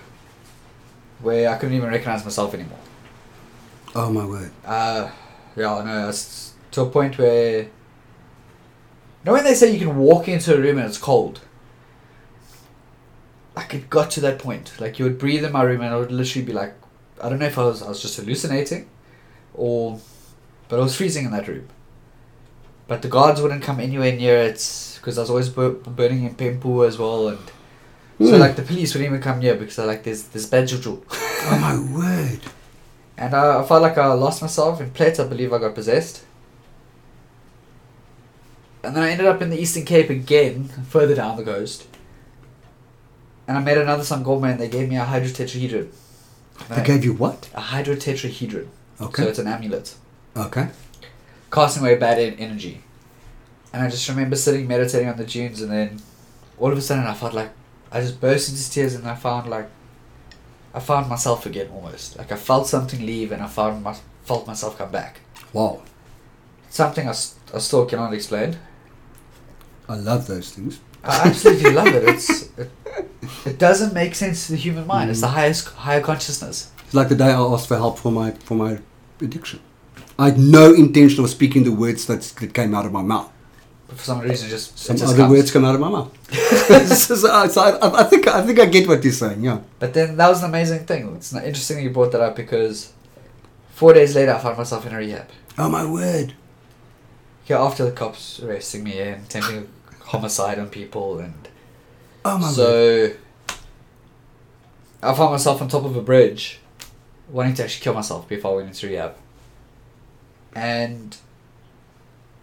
Where 1.21 1.49
I 1.51 1.57
couldn't 1.57 1.77
even 1.77 1.89
recognize 1.89 2.25
myself 2.25 2.53
anymore. 2.55 2.79
oh 3.95 4.11
my 4.11 4.25
word. 4.25 4.51
Uh, 4.65 5.11
yeah, 5.57 5.83
no, 5.85 6.09
it's 6.09 6.55
to 6.73 6.83
a 6.83 6.91
point 6.91 7.19
where. 7.19 7.62
You 7.62 7.69
know 9.27 9.33
when 9.35 9.45
they 9.45 9.55
say 9.55 9.71
you 9.73 9.79
can 9.79 9.97
walk 9.97 10.27
into 10.29 10.55
a 10.55 10.59
room 10.59 10.79
and 10.79 10.89
it's 10.89 10.99
cold? 10.99 11.41
Like 13.55 13.73
it 13.75 13.89
got 13.89 14.11
to 14.12 14.21
that 14.21 14.39
point. 14.41 14.73
Like 14.81 14.99
you 14.99 15.05
would 15.05 15.19
breathe 15.19 15.45
in 15.45 15.53
my 15.53 15.62
room 15.62 15.81
and 15.81 15.95
I 15.95 15.99
would 15.99 16.11
literally 16.11 16.45
be 16.45 16.53
like, 16.53 16.75
I 17.23 17.29
don't 17.29 17.39
know 17.39 17.47
if 17.47 17.57
I 17.59 17.65
was 17.65 17.83
I 17.83 17.89
was 17.89 18.03
just 18.03 18.17
hallucinating, 18.17 18.89
or, 19.55 20.01
but 20.69 20.81
I 20.81 20.83
was 20.83 20.97
freezing 20.97 21.25
in 21.27 21.31
that 21.31 21.47
room. 21.47 21.69
But 22.89 23.03
the 23.03 23.09
guards 23.09 23.41
wouldn't 23.41 23.62
come 23.62 23.79
anywhere 23.79 24.12
near 24.12 24.39
it 24.39 24.59
because 24.97 25.19
I 25.19 25.21
was 25.21 25.31
always 25.31 25.49
bur- 25.49 25.71
burning 25.71 26.29
impepho 26.29 26.87
as 26.87 26.99
well, 26.99 27.29
and 27.29 27.39
so 28.31 28.37
like 28.37 28.57
the 28.57 28.62
police 28.62 28.95
wouldn't 28.95 29.11
even 29.11 29.23
come 29.23 29.38
near 29.41 29.55
because 29.55 29.76
they're 29.76 29.87
like, 29.87 30.02
there's 30.02 30.23
there's 30.25 30.47
bad 30.47 30.69
juju. 30.69 31.02
Oh 31.11 31.59
my 31.61 31.79
word. 31.79 32.41
And 33.17 33.35
I, 33.35 33.61
I 33.61 33.67
felt 33.67 33.83
like 33.83 33.99
I 33.99 34.07
lost 34.12 34.43
myself. 34.43 34.81
In 34.81 34.91
Plett, 34.91 35.19
I 35.19 35.29
believe 35.29 35.52
I 35.52 35.59
got 35.59 35.75
possessed. 35.75 36.25
And 38.83 38.97
then 38.97 39.02
I 39.02 39.11
ended 39.11 39.26
up 39.26 39.41
in 39.41 39.50
the 39.50 39.59
Eastern 39.61 39.85
Cape 39.85 40.11
again, 40.11 40.64
further 40.88 41.14
down 41.14 41.37
the 41.37 41.45
coast. 41.45 41.87
And 43.47 43.57
I 43.57 43.61
met 43.61 43.79
another 43.79 44.02
Sangoma 44.02 44.50
and 44.50 44.61
they 44.61 44.69
gave 44.69 44.88
me 44.88 44.97
a 44.97 45.05
hydrotetrahedron. 45.05 45.91
They 46.69 46.75
I- 46.76 46.85
gave 46.85 47.05
you 47.05 47.12
what? 47.12 47.49
a 47.55 47.61
hydrotetrahedron. 47.61 48.69
Okay. 49.00 49.23
So 49.23 49.29
it's 49.29 49.38
an 49.38 49.47
amulet. 49.49 49.95
Okay. 50.37 50.69
Casting 51.50 51.83
away 51.83 51.97
bad 51.97 52.19
energy. 52.19 52.83
And 53.73 53.83
I 53.83 53.88
just 53.88 54.09
remember 54.09 54.37
sitting 54.37 54.67
meditating 54.69 55.09
on 55.09 55.17
the 55.17 55.25
dunes 55.25 55.61
and 55.62 55.71
then 55.71 56.00
all 56.59 56.71
of 56.73 56.79
a 56.79 56.81
sudden 56.81 57.07
I 57.07 57.14
felt 57.14 57.35
like 57.35 57.50
I 57.93 58.01
just 58.01 58.21
burst 58.21 58.49
into 58.49 58.71
tears 58.71 58.95
and 58.95 59.07
I 59.07 59.15
found 59.15 59.49
like 59.51 59.69
I 60.75 60.81
found 60.81 61.09
myself 61.09 61.45
again 61.47 61.69
almost. 61.75 62.17
Like 62.19 62.33
I 62.33 62.37
felt 62.37 62.67
something 62.67 63.05
leave 63.05 63.31
and 63.33 63.43
I 63.43 63.47
found 63.47 63.83
my, 63.85 63.95
felt 64.25 64.47
myself 64.47 64.79
come 64.79 64.91
back. 64.91 65.21
Wow. 65.53 65.83
Something 66.71 67.07
I, 67.07 67.11
I 67.55 67.59
still 67.59 67.85
cannot 67.85 68.15
explain. 68.15 68.57
I 69.89 69.97
love 69.97 70.27
those 70.27 70.51
things. 70.51 70.81
I 71.05 71.29
absolutely 71.29 71.73
love 71.73 71.89
it. 71.89 72.05
It's 72.09 72.43
it, 72.57 72.71
it 73.45 73.59
doesn't 73.59 73.93
make 73.93 74.15
sense 74.15 74.47
to 74.47 74.53
the 74.53 74.59
human 74.59 74.87
mind. 74.87 75.11
It's 75.11 75.21
the 75.21 75.27
Mm. 75.27 75.33
highest 75.35 75.69
higher 75.69 76.01
consciousness. 76.01 76.71
It's 76.87 76.95
like 76.95 77.09
the 77.09 77.17
day 77.17 77.31
I 77.31 77.41
asked 77.41 77.67
for 77.69 77.77
help 77.77 77.99
for 77.99 78.13
my 78.13 78.31
for 78.45 78.55
my 78.55 78.79
addiction. 79.21 79.61
I 80.19 80.26
had 80.31 80.39
no 80.39 80.73
intention 80.73 81.25
of 81.25 81.31
speaking 81.31 81.65
the 81.65 81.73
words 81.73 82.07
that, 82.07 82.21
that 82.41 82.55
came 82.55 82.75
out 82.75 82.87
of 82.87 82.93
my 82.93 83.02
mouth. 83.02 83.31
For 83.97 84.05
some 84.05 84.21
reason, 84.21 84.49
just 84.49 84.78
Some 84.78 84.97
just 84.97 85.09
other 85.13 85.23
comes. 85.23 85.31
words 85.33 85.50
come 85.50 85.65
out 85.65 85.75
of 85.75 85.81
my 85.81 85.89
mouth. 85.89 86.11
so, 86.97 87.15
so- 87.17 87.31
uh, 87.33 87.49
so 87.49 87.61
I, 87.61 88.00
I 88.00 88.05
think 88.05 88.26
I 88.26 88.45
think 88.47 88.59
I 88.59 88.67
get 88.67 88.89
what 88.89 89.02
you're 89.05 89.13
saying. 89.13 89.43
Yeah. 89.43 89.61
But 89.78 89.95
then 89.95 90.17
that 90.17 90.28
was 90.28 90.43
an 90.43 90.49
amazing 90.50 90.87
thing. 90.87 91.15
It's 91.17 91.33
interesting 91.35 91.76
that 91.78 91.83
you 91.83 91.91
brought 91.91 92.13
that 92.13 92.21
up 92.21 92.37
because 92.37 92.93
four 93.75 93.93
days 93.93 94.15
later 94.15 94.33
I 94.35 94.39
found 94.39 94.57
myself 94.59 94.87
in 94.87 94.93
a 94.95 94.99
rehab. 94.99 95.28
Oh 95.59 95.69
my 95.69 95.85
word. 95.85 96.35
Yeah, 97.47 97.61
after 97.61 97.85
the 97.85 97.93
cops 97.93 98.41
arresting 98.41 98.85
me 98.85 99.00
and 99.00 99.25
attempting 99.25 99.69
homicide 100.00 100.59
on 100.59 100.69
people 100.71 101.19
and 101.19 101.35
Oh 102.25 102.39
my 102.39 102.47
word. 102.47 102.55
so 102.55 103.13
I 105.02 105.15
found 105.15 105.33
myself 105.33 105.61
on 105.61 105.69
top 105.69 105.85
of 105.85 105.97
a 105.97 106.02
bridge 106.02 106.61
wanting 107.28 107.55
to 107.55 107.65
actually 107.65 107.83
kill 107.83 107.95
myself 107.95 108.28
before 108.28 108.52
I 108.52 108.57
went 108.57 108.69
into 108.69 108.87
rehab. 108.87 109.15
And 110.55 111.17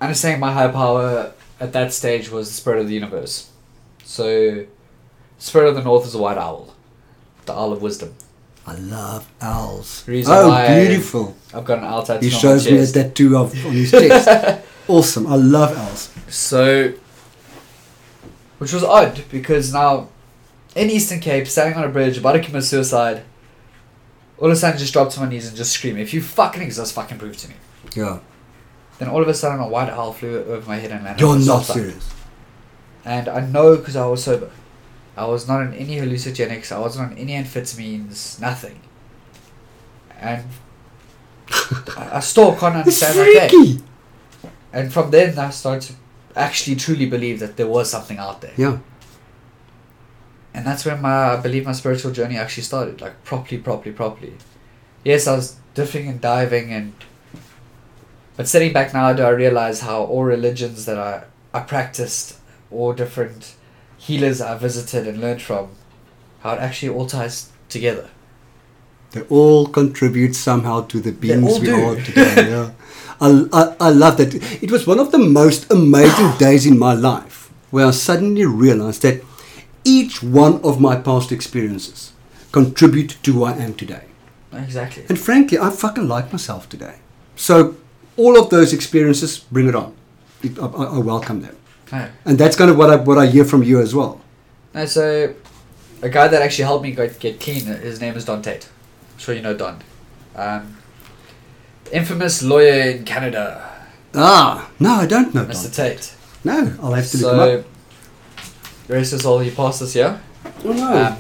understanding 0.02 0.40
my 0.40 0.52
higher 0.52 0.72
power 0.72 1.32
at 1.60 1.74
that 1.74 1.94
stage 1.94 2.30
was 2.30 2.50
the 2.50 2.56
spirit 2.56 2.80
of 2.82 2.88
the 2.88 2.94
universe. 2.94 3.50
So 4.04 4.66
Spirit 5.40 5.70
of 5.70 5.76
the 5.76 5.84
North 5.84 6.06
is 6.06 6.14
a 6.14 6.18
white 6.18 6.38
owl. 6.38 6.76
The 7.46 7.54
owl 7.54 7.72
of 7.72 7.82
wisdom. 7.82 8.14
I 8.68 8.76
love 8.76 9.28
owls. 9.42 10.08
Reason 10.08 10.32
oh, 10.36 10.68
beautiful. 10.68 11.36
I've 11.54 11.66
got 11.66 11.80
an 11.80 11.86
owl 11.86 12.04
tattoo 12.04 12.26
He 12.26 12.30
shows 12.30 12.70
me 12.70 12.78
a 12.78 12.86
tattoo 12.86 13.38
of 13.38 13.54
on 13.66 13.72
his 13.72 13.90
chest. 13.92 14.62
awesome. 14.88 15.26
I 15.28 15.36
love 15.36 15.76
owls. 15.76 16.14
So, 16.28 16.94
which 18.60 18.74
was 18.74 18.84
odd 18.84 19.24
because 19.32 19.74
now 19.74 20.10
in 20.76 20.90
Eastern 20.90 21.20
Cape, 21.20 21.48
standing 21.48 21.78
on 21.78 21.86
a 21.86 21.90
bridge, 21.90 22.18
about 22.18 22.34
to 22.34 22.42
commit 22.42 22.64
suicide, 22.66 23.24
all 24.38 24.48
of 24.48 24.54
a 24.54 24.56
sudden 24.56 24.78
just 24.78 24.94
drop 24.94 25.10
to 25.12 25.20
my 25.22 25.30
knees 25.30 25.48
and 25.48 25.56
just 25.56 25.72
scream, 25.72 25.98
"If 25.98 26.14
you 26.14 26.22
fucking 26.22 26.62
exist, 26.62 26.94
fucking 26.94 27.18
prove 27.18 27.38
to 27.38 27.50
me." 27.50 27.56
Yeah. 27.96 28.20
Then 29.00 29.10
all 29.10 29.22
of 29.22 29.28
a 29.28 29.34
sudden, 29.34 29.60
a 29.60 29.68
white 29.68 29.90
owl 29.90 30.14
flew 30.14 30.44
over 30.44 30.68
my 30.68 30.76
head 30.76 30.92
and 30.92 31.04
landed. 31.04 31.22
You're 31.22 31.32
on 31.32 31.40
the 31.40 31.46
not 31.46 31.66
serious. 31.66 32.14
And 33.06 33.28
I 33.28 33.40
know 33.40 33.78
because 33.78 33.96
I 33.96 34.06
was 34.06 34.24
sober. 34.24 34.52
I 35.18 35.26
was 35.26 35.48
not 35.48 35.62
on 35.62 35.74
any 35.74 35.98
hallucinogenics. 35.98 36.72
I 36.72 36.80
wasn't 36.80 37.12
on 37.12 37.18
any 37.18 37.34
amphetamines. 37.34 38.40
Nothing. 38.40 38.80
And 40.20 40.44
I, 41.50 42.10
I 42.14 42.20
still 42.20 42.56
can't 42.56 42.76
It's 42.88 43.02
understand 43.02 43.50
pain. 43.50 43.50
freaky. 43.50 43.84
And 44.72 44.94
from 44.94 45.12
then, 45.12 45.38
I 45.40 45.50
started 45.50 45.82
to 45.88 45.94
actually 46.36 46.76
truly 46.76 47.06
believe 47.06 47.40
that 47.40 47.58
there 47.58 47.68
was 47.68 47.90
something 47.90 48.18
out 48.18 48.42
there. 48.42 48.54
Yeah. 48.56 48.80
And 50.54 50.66
that's 50.66 50.86
when 50.86 51.02
my, 51.02 51.34
I 51.34 51.38
believe 51.38 51.66
my 51.66 51.72
spiritual 51.72 52.12
journey 52.12 52.38
actually 52.38 52.64
started, 52.64 53.02
like 53.02 53.24
properly, 53.24 53.62
properly, 53.62 53.94
properly. 53.96 54.34
Yes, 55.06 55.26
I 55.28 55.36
was 55.36 55.56
dipping 55.74 56.08
and 56.08 56.20
diving, 56.20 56.74
and 56.74 56.94
but 58.40 58.48
sitting 58.48 58.72
back 58.72 58.94
now, 58.94 59.12
do 59.12 59.24
I 59.24 59.32
realize 59.32 59.82
how 59.82 60.04
all 60.06 60.24
religions 60.24 60.86
that 60.86 60.98
I 60.98 61.24
I 61.54 61.60
practiced, 61.60 62.38
all 62.72 62.94
different 62.94 63.56
healers 63.98 64.40
I 64.40 64.58
visited 64.58 65.06
and 65.10 65.20
learned 65.20 65.42
from, 65.42 65.72
how 66.40 66.54
it 66.54 66.60
actually 66.60 66.88
all 66.96 67.06
ties 67.06 67.50
together. 67.68 68.10
They 69.12 69.24
all 69.24 69.68
contribute 69.68 70.36
somehow 70.36 70.86
to 70.86 71.02
the 71.02 71.12
beings 71.12 71.60
we 71.60 71.70
are 71.70 71.96
today. 71.96 72.50
Yeah. 72.50 72.72
I, 73.20 73.46
I, 73.52 73.76
I 73.88 73.90
love 73.90 74.16
that. 74.16 74.34
It 74.64 74.72
was 74.72 74.88
one 74.88 75.00
of 75.00 75.12
the 75.12 75.18
most 75.18 75.70
amazing 75.70 76.38
days 76.38 76.66
in 76.66 76.80
my 76.80 76.94
life 76.94 77.52
where 77.72 77.88
I 77.88 77.92
suddenly 77.92 78.46
realized 78.46 79.02
that 79.02 79.22
each 79.84 80.24
one 80.24 80.62
of 80.62 80.80
my 80.80 80.96
past 80.96 81.34
experiences 81.34 82.14
contribute 82.54 83.18
to 83.24 83.34
who 83.34 83.44
I 83.44 83.58
am 83.58 83.74
today. 83.74 84.06
Exactly. 84.54 85.04
And 85.10 85.20
frankly, 85.20 85.60
I 85.60 85.72
fucking 85.72 86.08
like 86.08 86.32
myself 86.32 86.70
today. 86.70 87.00
So 87.36 87.76
all 88.20 88.38
of 88.40 88.50
those 88.50 88.74
experiences, 88.74 89.40
bring 89.40 89.68
it 89.68 89.76
on. 89.76 89.96
I, 90.44 90.66
I 90.66 90.98
welcome 91.00 91.42
them. 91.42 91.56
And 92.26 92.38
that's 92.38 92.56
kind 92.56 92.70
of 92.70 92.78
what 92.78 92.90
I, 92.90 92.96
what 92.98 93.18
I 93.18 93.26
hear 93.28 93.46
from 93.46 93.64
you 93.64 93.80
as 93.82 93.96
well. 93.96 94.22
No, 94.76 94.86
so 94.86 95.34
a 96.02 96.10
guy 96.10 96.28
that 96.28 96.42
actually 96.42 96.66
helped 96.66 96.84
me 96.84 96.92
get, 96.92 97.20
get 97.20 97.40
clean, 97.40 97.66
his 97.66 98.00
name 98.00 98.16
is 98.16 98.26
Don 98.26 98.42
Tate. 98.42 98.70
I'm 99.14 99.20
sure 99.20 99.34
you 99.36 99.42
know 99.42 99.56
Don. 99.56 99.82
Um, 100.36 100.78
infamous 101.92 102.44
lawyer 102.44 102.92
in 102.92 103.06
Canada, 103.06 103.66
Ah, 104.16 104.70
no, 104.80 104.92
I 104.96 105.06
don't 105.06 105.34
know. 105.36 105.46
Mr. 105.46 105.64
Don. 105.64 105.72
Tate. 105.72 106.14
No, 106.44 106.74
I'll 106.82 106.94
have 106.94 107.08
to 107.12 107.18
look 107.18 107.50
him 107.58 107.64
So, 107.64 107.64
the 108.88 108.94
rest 108.94 109.14
is 109.14 109.26
all 109.26 109.40
he 109.40 109.52
passed 109.52 109.82
this 109.82 109.96
year. 109.96 110.20
Oh, 110.66 110.74
no. 110.74 111.08
Um, 111.08 111.18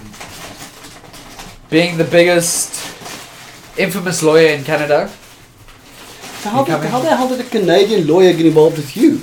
being 1.69 1.97
the 1.97 2.03
biggest 2.03 2.75
infamous 3.77 4.23
lawyer 4.23 4.49
in 4.49 4.63
Canada, 4.63 5.09
So 6.39 6.49
how, 6.49 6.63
did, 6.63 6.83
how 6.85 6.99
the 7.01 7.15
hell 7.15 7.27
did 7.27 7.41
a 7.41 7.49
Canadian 7.49 8.07
lawyer 8.07 8.31
get 8.33 8.45
involved 8.45 8.77
with 8.77 8.95
you? 8.95 9.21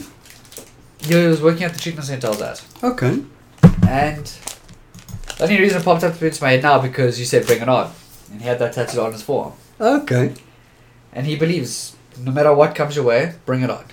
he 1.00 1.14
was 1.14 1.40
working 1.40 1.62
at 1.62 1.72
the 1.72 1.78
treatment 1.78 2.06
center 2.06 2.26
I 2.26 2.30
was 2.30 2.42
at. 2.42 2.64
Okay. 2.82 3.22
And 3.88 4.26
the 5.38 5.44
only 5.44 5.60
reason 5.60 5.80
it 5.80 5.84
popped 5.84 6.02
up 6.04 6.20
into 6.20 6.42
my 6.42 6.50
head 6.50 6.62
now 6.62 6.80
because 6.80 7.18
you 7.20 7.24
said 7.24 7.46
bring 7.46 7.62
it 7.62 7.68
on. 7.68 7.92
And 8.32 8.42
he 8.42 8.48
had 8.48 8.58
that 8.58 8.72
tattooed 8.72 8.98
on 8.98 9.12
his 9.12 9.22
forearm. 9.22 9.52
Okay. 9.80 10.34
And 11.12 11.26
he 11.26 11.36
believes 11.36 11.94
no 12.18 12.32
matter 12.32 12.52
what 12.52 12.74
comes 12.74 12.96
your 12.96 13.04
way, 13.04 13.34
bring 13.46 13.62
it 13.62 13.70
on. 13.70 13.84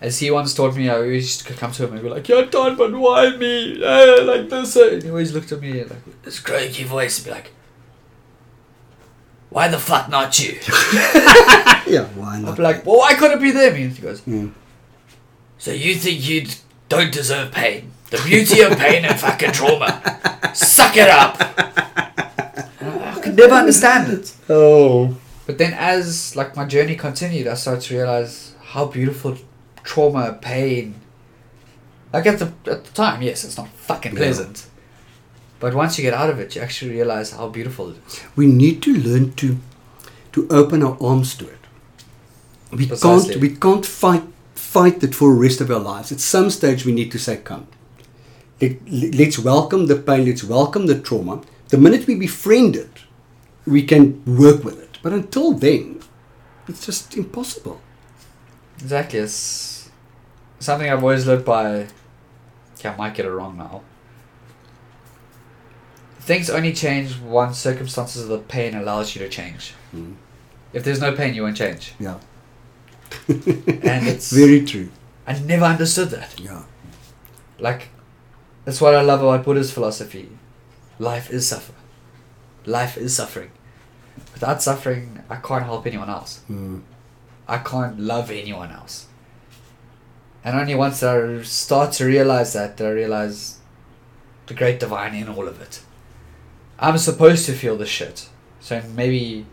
As 0.00 0.18
he 0.18 0.30
once 0.30 0.54
told 0.54 0.76
me, 0.76 0.88
I 0.88 0.94
always 0.94 1.24
used 1.24 1.46
to 1.46 1.54
come 1.54 1.72
to 1.72 1.84
him 1.86 1.92
and 1.92 2.02
be 2.02 2.08
like, 2.08 2.28
You're 2.28 2.46
done, 2.46 2.76
but 2.76 2.92
why 2.92 3.36
me? 3.36 3.82
Eh, 3.82 4.22
like 4.22 4.48
this. 4.48 4.76
eh." 4.76 4.94
And 4.94 5.02
he 5.02 5.10
always 5.10 5.34
looked 5.34 5.52
at 5.52 5.60
me 5.60 5.84
like 5.84 6.22
this 6.22 6.38
croaky 6.40 6.84
voice 6.84 7.18
and 7.18 7.26
be 7.26 7.30
like, 7.32 7.50
Why 9.50 9.68
the 9.68 9.78
fuck 9.78 10.08
not 10.08 10.38
you? 10.38 10.58
Yeah, 11.90 12.04
why 12.14 12.38
not? 12.40 12.52
I'd 12.52 12.56
be 12.56 12.62
like, 12.62 12.86
Well, 12.86 12.98
why 12.98 13.14
couldn't 13.14 13.38
it 13.38 13.42
be 13.42 13.50
them? 13.50 13.74
And 13.74 13.92
he 13.92 14.00
goes, 14.02 14.20
Mm. 14.22 14.52
So 15.58 15.72
you 15.72 15.94
think 15.96 16.26
you 16.28 16.46
don't 16.88 17.12
deserve 17.12 17.50
pain? 17.52 17.90
The 18.10 18.18
beauty 18.24 18.60
of 18.60 18.78
pain 18.78 19.04
and 19.04 19.18
fucking 19.18 19.52
trauma. 19.52 20.00
Suck 20.54 20.96
it 20.96 21.08
up. 21.08 21.36
I 22.80 23.20
could 23.22 23.36
never 23.36 23.54
understand 23.54 24.12
it. 24.12 24.34
Oh. 24.48 25.16
But 25.46 25.58
then 25.58 25.72
as 25.74 26.36
like 26.36 26.54
my 26.56 26.64
journey 26.64 26.94
continued, 26.94 27.46
I 27.48 27.54
started 27.54 27.82
to 27.82 27.94
realize 27.96 28.54
how 28.62 28.86
beautiful 28.86 29.36
trauma, 29.82 30.38
pain. 30.40 30.94
Like 32.12 32.26
at 32.26 32.38
the 32.38 32.52
at 32.70 32.84
the 32.84 32.92
time, 32.92 33.22
yes, 33.22 33.44
it's 33.44 33.56
not 33.56 33.68
fucking 33.68 34.16
Yeah. 34.16 34.44
But 35.60 35.74
once 35.74 35.98
you 35.98 36.02
get 36.02 36.14
out 36.14 36.30
of 36.30 36.40
it, 36.40 36.56
you 36.56 36.62
actually 36.62 36.92
realize 36.92 37.32
how 37.32 37.48
beautiful 37.48 37.90
it 37.90 37.96
is. 38.06 38.20
We 38.34 38.46
need 38.46 38.82
to 38.82 38.96
learn 38.96 39.34
to 39.34 39.58
to 40.32 40.46
open 40.48 40.82
our 40.82 40.96
arms 41.00 41.34
to 41.36 41.44
it. 41.48 41.58
We 42.72 42.86
Precisely. 42.86 43.34
can't 43.34 43.40
we 43.42 43.50
can't 43.56 43.86
fight 43.86 44.24
fight 44.54 45.02
it 45.04 45.14
for 45.14 45.28
the 45.32 45.40
rest 45.40 45.60
of 45.60 45.70
our 45.70 45.80
lives. 45.80 46.10
At 46.12 46.20
some 46.20 46.50
stage 46.50 46.84
we 46.86 46.92
need 46.92 47.12
to 47.12 47.18
say 47.18 47.36
come. 47.36 47.66
Let, 48.60 48.76
let's 48.90 49.38
welcome 49.38 49.86
the 49.86 49.96
pain, 49.96 50.26
let's 50.26 50.44
welcome 50.44 50.86
the 50.86 50.98
trauma. 50.98 51.42
The 51.68 51.78
minute 51.78 52.06
we 52.06 52.14
befriend 52.14 52.76
it, 52.76 52.90
we 53.66 53.82
can 53.82 54.22
work 54.24 54.64
with 54.64 54.78
it. 54.82 54.98
But 55.02 55.12
until 55.12 55.52
then, 55.52 56.00
it's 56.68 56.84
just 56.86 57.16
impossible. 57.16 57.80
Exactly, 58.78 59.18
it's 59.18 59.90
something 60.58 60.90
I've 60.90 61.02
always 61.02 61.26
lived 61.26 61.44
by. 61.44 61.86
Okay, 62.74 62.88
I 62.88 62.96
might 62.96 63.14
get 63.14 63.26
it 63.26 63.30
wrong 63.30 63.56
now. 63.58 63.82
Things 66.20 66.50
only 66.50 66.72
change 66.72 67.18
once 67.18 67.58
circumstances 67.58 68.22
of 68.22 68.28
the 68.28 68.38
pain 68.38 68.74
allows 68.74 69.14
you 69.14 69.22
to 69.22 69.28
change. 69.28 69.74
Mm. 69.94 70.16
If 70.72 70.84
there's 70.84 71.00
no 71.00 71.12
pain, 71.16 71.34
you 71.34 71.42
won't 71.42 71.56
change. 71.56 71.94
Yeah. 71.98 72.18
And 73.28 74.06
it's 74.06 74.30
Very 74.30 74.64
true. 74.64 74.90
I 75.26 75.38
never 75.38 75.64
understood 75.64 76.10
that. 76.10 76.38
Yeah. 76.38 76.62
Like, 77.58 77.88
that's 78.64 78.80
what 78.80 78.94
I 78.94 79.00
love 79.02 79.22
about 79.22 79.44
Buddha's 79.44 79.72
philosophy. 79.72 80.28
Life 80.98 81.30
is 81.30 81.48
suffer. 81.48 81.72
Life 82.66 82.96
is 82.96 83.16
suffering. 83.16 83.50
Without 84.34 84.62
suffering, 84.62 85.22
I 85.28 85.36
can't 85.36 85.64
help 85.64 85.86
anyone 85.86 86.10
else. 86.10 86.42
Mm. 86.50 86.82
I 87.48 87.58
can't 87.58 87.98
love 87.98 88.30
anyone 88.30 88.70
else. 88.70 89.06
And 90.44 90.56
only 90.58 90.74
once 90.74 91.02
I 91.02 91.42
start 91.42 91.92
to 91.92 92.04
realize 92.04 92.52
that, 92.52 92.76
that 92.76 92.86
I 92.86 92.90
realize 92.90 93.58
the 94.46 94.54
great 94.54 94.80
divine 94.80 95.14
in 95.14 95.28
all 95.28 95.48
of 95.48 95.60
it. 95.60 95.82
I'm 96.80 96.96
supposed 96.98 97.44
to 97.46 97.52
feel 97.52 97.76
this 97.76 97.88
shit. 97.88 98.28
So 98.60 98.82
maybe 98.96 99.46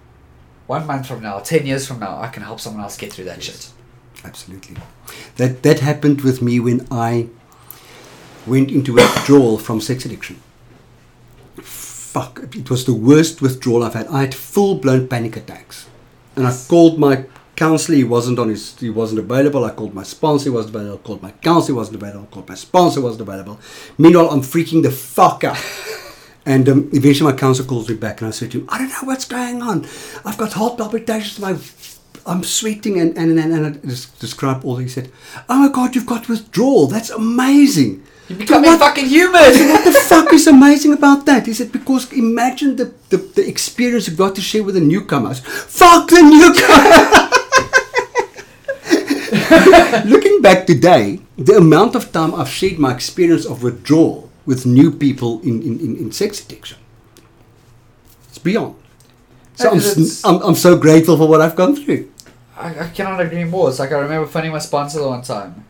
one 0.65 0.87
month 0.87 1.07
from 1.07 1.21
now, 1.21 1.39
ten 1.39 1.65
years 1.65 1.85
from 1.87 1.99
now, 1.99 2.19
I 2.21 2.27
can 2.29 2.43
help 2.43 2.59
someone 2.59 2.83
else 2.83 2.97
get 2.97 3.11
through 3.13 3.25
that 3.25 3.37
Yes. 3.37 3.45
shit. 3.45 3.69
Absolutely. 4.25 4.77
That 5.37 5.61
that 5.63 5.79
happened 5.79 6.21
with 6.21 6.41
me 6.41 6.59
when 6.59 6.87
I 6.91 7.27
went 8.45 8.71
into 8.71 8.93
withdrawal 8.93 9.57
from 9.57 9.79
sex 9.81 10.05
addiction. 10.05 10.37
Fuck, 11.61 12.41
it 12.55 12.69
was 12.69 12.85
the 12.85 12.93
worst 12.93 13.41
withdrawal 13.41 13.83
I've 13.83 13.93
had. 13.93 14.07
I 14.07 14.21
had 14.21 14.33
full 14.33 14.75
blown 14.75 15.07
panic 15.07 15.35
attacks, 15.37 15.87
and 16.35 16.47
I 16.47 16.55
called 16.67 16.97
my 16.97 17.25
counselor. 17.55 17.97
He 17.97 18.03
wasn't 18.03 18.39
on 18.39 18.49
his. 18.49 18.75
He 18.79 18.89
wasn't 18.89 19.19
available. 19.19 19.63
I 19.65 19.69
called 19.71 19.93
my 19.93 20.03
sponsor. 20.03 20.45
He 20.45 20.55
wasn't 20.55 20.75
available. 20.75 20.99
I 21.03 21.07
called 21.07 21.21
my 21.21 21.31
counselor. 21.31 21.73
He 21.75 21.77
wasn't 21.77 21.97
available. 22.01 22.27
I 22.29 22.33
called 22.33 22.49
my 22.49 22.55
sponsor. 22.55 22.99
He 22.99 23.03
wasn't 23.03 23.21
available. 23.21 23.59
Meanwhile, 23.97 24.29
I'm 24.31 24.41
freaking 24.41 24.81
the 24.83 24.91
fuck 24.91 25.43
out. 25.43 25.57
And 26.47 26.69
um, 26.69 26.89
eventually, 26.93 27.29
my 27.29 27.38
counselor 27.38 27.67
calls 27.67 27.89
me 27.89 27.95
back, 27.95 28.21
and 28.21 28.29
I 28.29 28.31
said 28.31 28.51
to 28.51 28.60
him, 28.62 28.69
"I 28.69 28.77
don't 28.77 28.88
know 28.88 29.03
what's 29.03 29.25
going 29.25 29.62
on. 29.62 29.86
I've 30.23 30.38
got 30.38 30.53
heart 30.53 30.77
palpitations. 30.77 31.39
My, 31.39 31.57
I'm 32.25 32.41
sweating, 32.43 32.97
and 33.01 33.17
and 33.17 33.38
and, 33.38 33.51
and 33.53 33.65
I 33.65 33.71
just 33.86 34.17
described 34.21 34.63
all. 34.63 34.77
He 34.77 34.88
said, 34.88 35.12
"Oh 35.49 35.57
my 35.60 35.67
God, 35.67 35.93
you've 35.93 36.05
got 36.05 36.29
withdrawal. 36.29 36.88
That's 36.88 37.10
amazing." 37.10 38.01
You're 38.29 38.39
becoming 38.39 38.69
What- 38.71 38.79
fucking 38.79 39.07
human! 39.07 39.41
what 39.73 39.83
the 39.83 39.91
fuck 39.91 40.31
is 40.33 40.47
amazing 40.47 40.93
about 40.93 41.25
that? 41.27 41.45
He 41.47 41.53
said, 41.53 41.71
because 41.71 42.12
imagine 42.12 42.75
the, 42.75 42.91
the, 43.07 43.17
the 43.17 43.47
experience 43.47 44.07
you've 44.07 44.17
got 44.17 44.36
to 44.36 44.41
share 44.41 44.63
with 44.63 44.75
the 44.75 44.81
newcomers. 44.81 45.39
Fuck 45.39 46.10
the 46.10 46.21
newcomers! 46.21 47.31
Looking 50.12 50.41
back 50.41 50.65
today, 50.67 51.21
the 51.38 51.55
amount 51.55 51.95
of 51.95 52.12
time 52.12 52.36
I've 52.36 52.49
shared 52.49 52.79
my 52.79 52.91
experience 52.93 53.45
of 53.45 53.63
withdrawal 53.63 54.26
with 54.47 54.65
new 54.65 54.89
people 54.91 55.39
in, 55.41 55.62
in, 55.62 55.79
in, 55.79 55.95
in 55.97 56.12
sex 56.12 56.43
addiction, 56.43 56.79
it's 58.29 58.39
beyond. 58.39 58.75
So 59.55 59.69
I'm, 59.71 59.77
It's- 59.77 60.23
I'm, 60.25 60.41
I'm 60.41 60.55
so 60.55 60.75
grateful 60.77 61.17
for 61.17 61.27
what 61.27 61.41
I've 61.41 61.55
gone 61.55 61.75
through. 61.75 62.10
I, 62.57 62.86
I 62.86 62.88
cannot 62.89 63.19
agree 63.21 63.43
more. 63.43 63.69
It's 63.69 63.77
like 63.77 63.91
I 63.91 63.99
remember 63.99 64.25
finding 64.27 64.51
my 64.51 64.57
sponsor 64.60 64.99
the 64.99 65.07
one 65.07 65.21
time. 65.21 65.65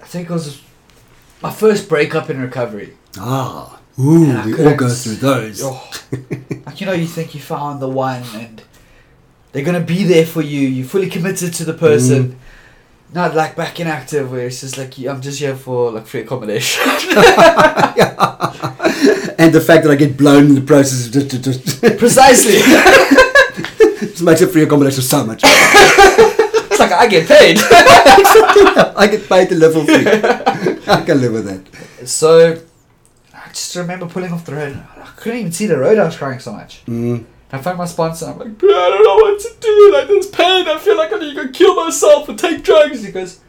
I 0.00 0.06
think 0.06 0.30
it 0.30 0.32
was 0.32 0.62
my 1.42 1.50
first 1.50 1.88
breakup 1.88 2.30
in 2.30 2.40
recovery. 2.40 2.96
Ah, 3.18 3.78
ooh, 3.98 4.42
we 4.46 4.64
all 4.64 4.74
go 4.74 4.88
through 4.88 5.16
those. 5.16 5.60
Oh, 5.62 5.90
like 6.66 6.80
you 6.80 6.86
know, 6.86 6.92
you 6.92 7.06
think 7.06 7.34
you 7.34 7.40
found 7.40 7.82
the 7.82 7.88
one, 7.88 8.22
and 8.34 8.62
they're 9.52 9.64
gonna 9.64 9.80
be 9.80 10.04
there 10.04 10.24
for 10.24 10.40
you. 10.40 10.60
You're 10.66 10.86
fully 10.86 11.10
committed 11.10 11.52
to 11.54 11.64
the 11.64 11.74
person. 11.74 12.38
Not 13.12 13.34
like 13.34 13.56
back 13.56 13.80
in 13.80 13.86
active, 13.88 14.30
where 14.30 14.46
it's 14.46 14.60
just 14.60 14.78
like 14.78 14.96
I'm 14.98 15.20
just 15.20 15.40
here 15.40 15.56
for 15.56 15.90
like 15.90 16.06
free 16.06 16.20
accommodation. 16.20 16.82
And 19.40 19.54
the 19.54 19.60
fact 19.60 19.84
that 19.84 19.90
I 19.90 19.94
get 19.94 20.18
blown 20.18 20.46
in 20.48 20.54
the 20.54 20.60
process 20.60 21.06
of 21.06 21.12
just, 21.14 21.30
just, 21.42 21.64
just 21.80 21.98
Precisely. 21.98 22.58
Just 24.00 24.22
makes 24.22 24.40
it 24.42 24.48
free 24.48 24.62
accommodation 24.62 25.02
so 25.02 25.24
much. 25.24 25.40
it's 25.44 26.78
like 26.78 26.92
I 26.92 27.06
get 27.06 27.26
paid. 27.26 27.56
I 28.96 29.08
get 29.10 29.26
paid 29.28 29.48
to 29.50 29.54
live 29.54 29.72
for 29.74 29.84
free. 29.84 30.06
I 30.86 31.02
can 31.04 31.20
live 31.20 31.32
with 31.32 31.44
that. 31.46 32.06
so 32.08 32.58
I 33.34 33.48
just 33.48 33.74
remember 33.76 34.06
pulling 34.06 34.32
off 34.32 34.44
the 34.44 34.54
road. 34.54 34.82
I 34.96 35.10
couldn't 35.16 35.38
even 35.38 35.52
see 35.52 35.66
the 35.66 35.78
road. 35.78 35.98
I 35.98 36.04
was 36.04 36.16
crying 36.16 36.38
so 36.38 36.52
much. 36.52 36.84
Mm. 36.86 37.24
I 37.52 37.58
find 37.58 37.76
my 37.78 37.84
sponsor. 37.86 38.26
I'm 38.26 38.38
like, 38.38 38.56
"Bro, 38.58 38.68
I 38.70 38.88
don't 38.90 39.02
know 39.04 39.16
what 39.16 39.40
to 39.40 39.50
do. 39.60 39.90
Like, 39.92 40.06
there's 40.08 40.28
pain. 40.28 40.68
I 40.68 40.78
feel 40.78 40.96
like 40.96 41.12
I'm 41.12 41.18
gonna 41.34 41.48
kill 41.50 41.74
myself 41.74 42.28
or 42.28 42.34
take 42.34 42.62
drugs. 42.62 43.02
He 43.02 43.10
goes, 43.10 43.40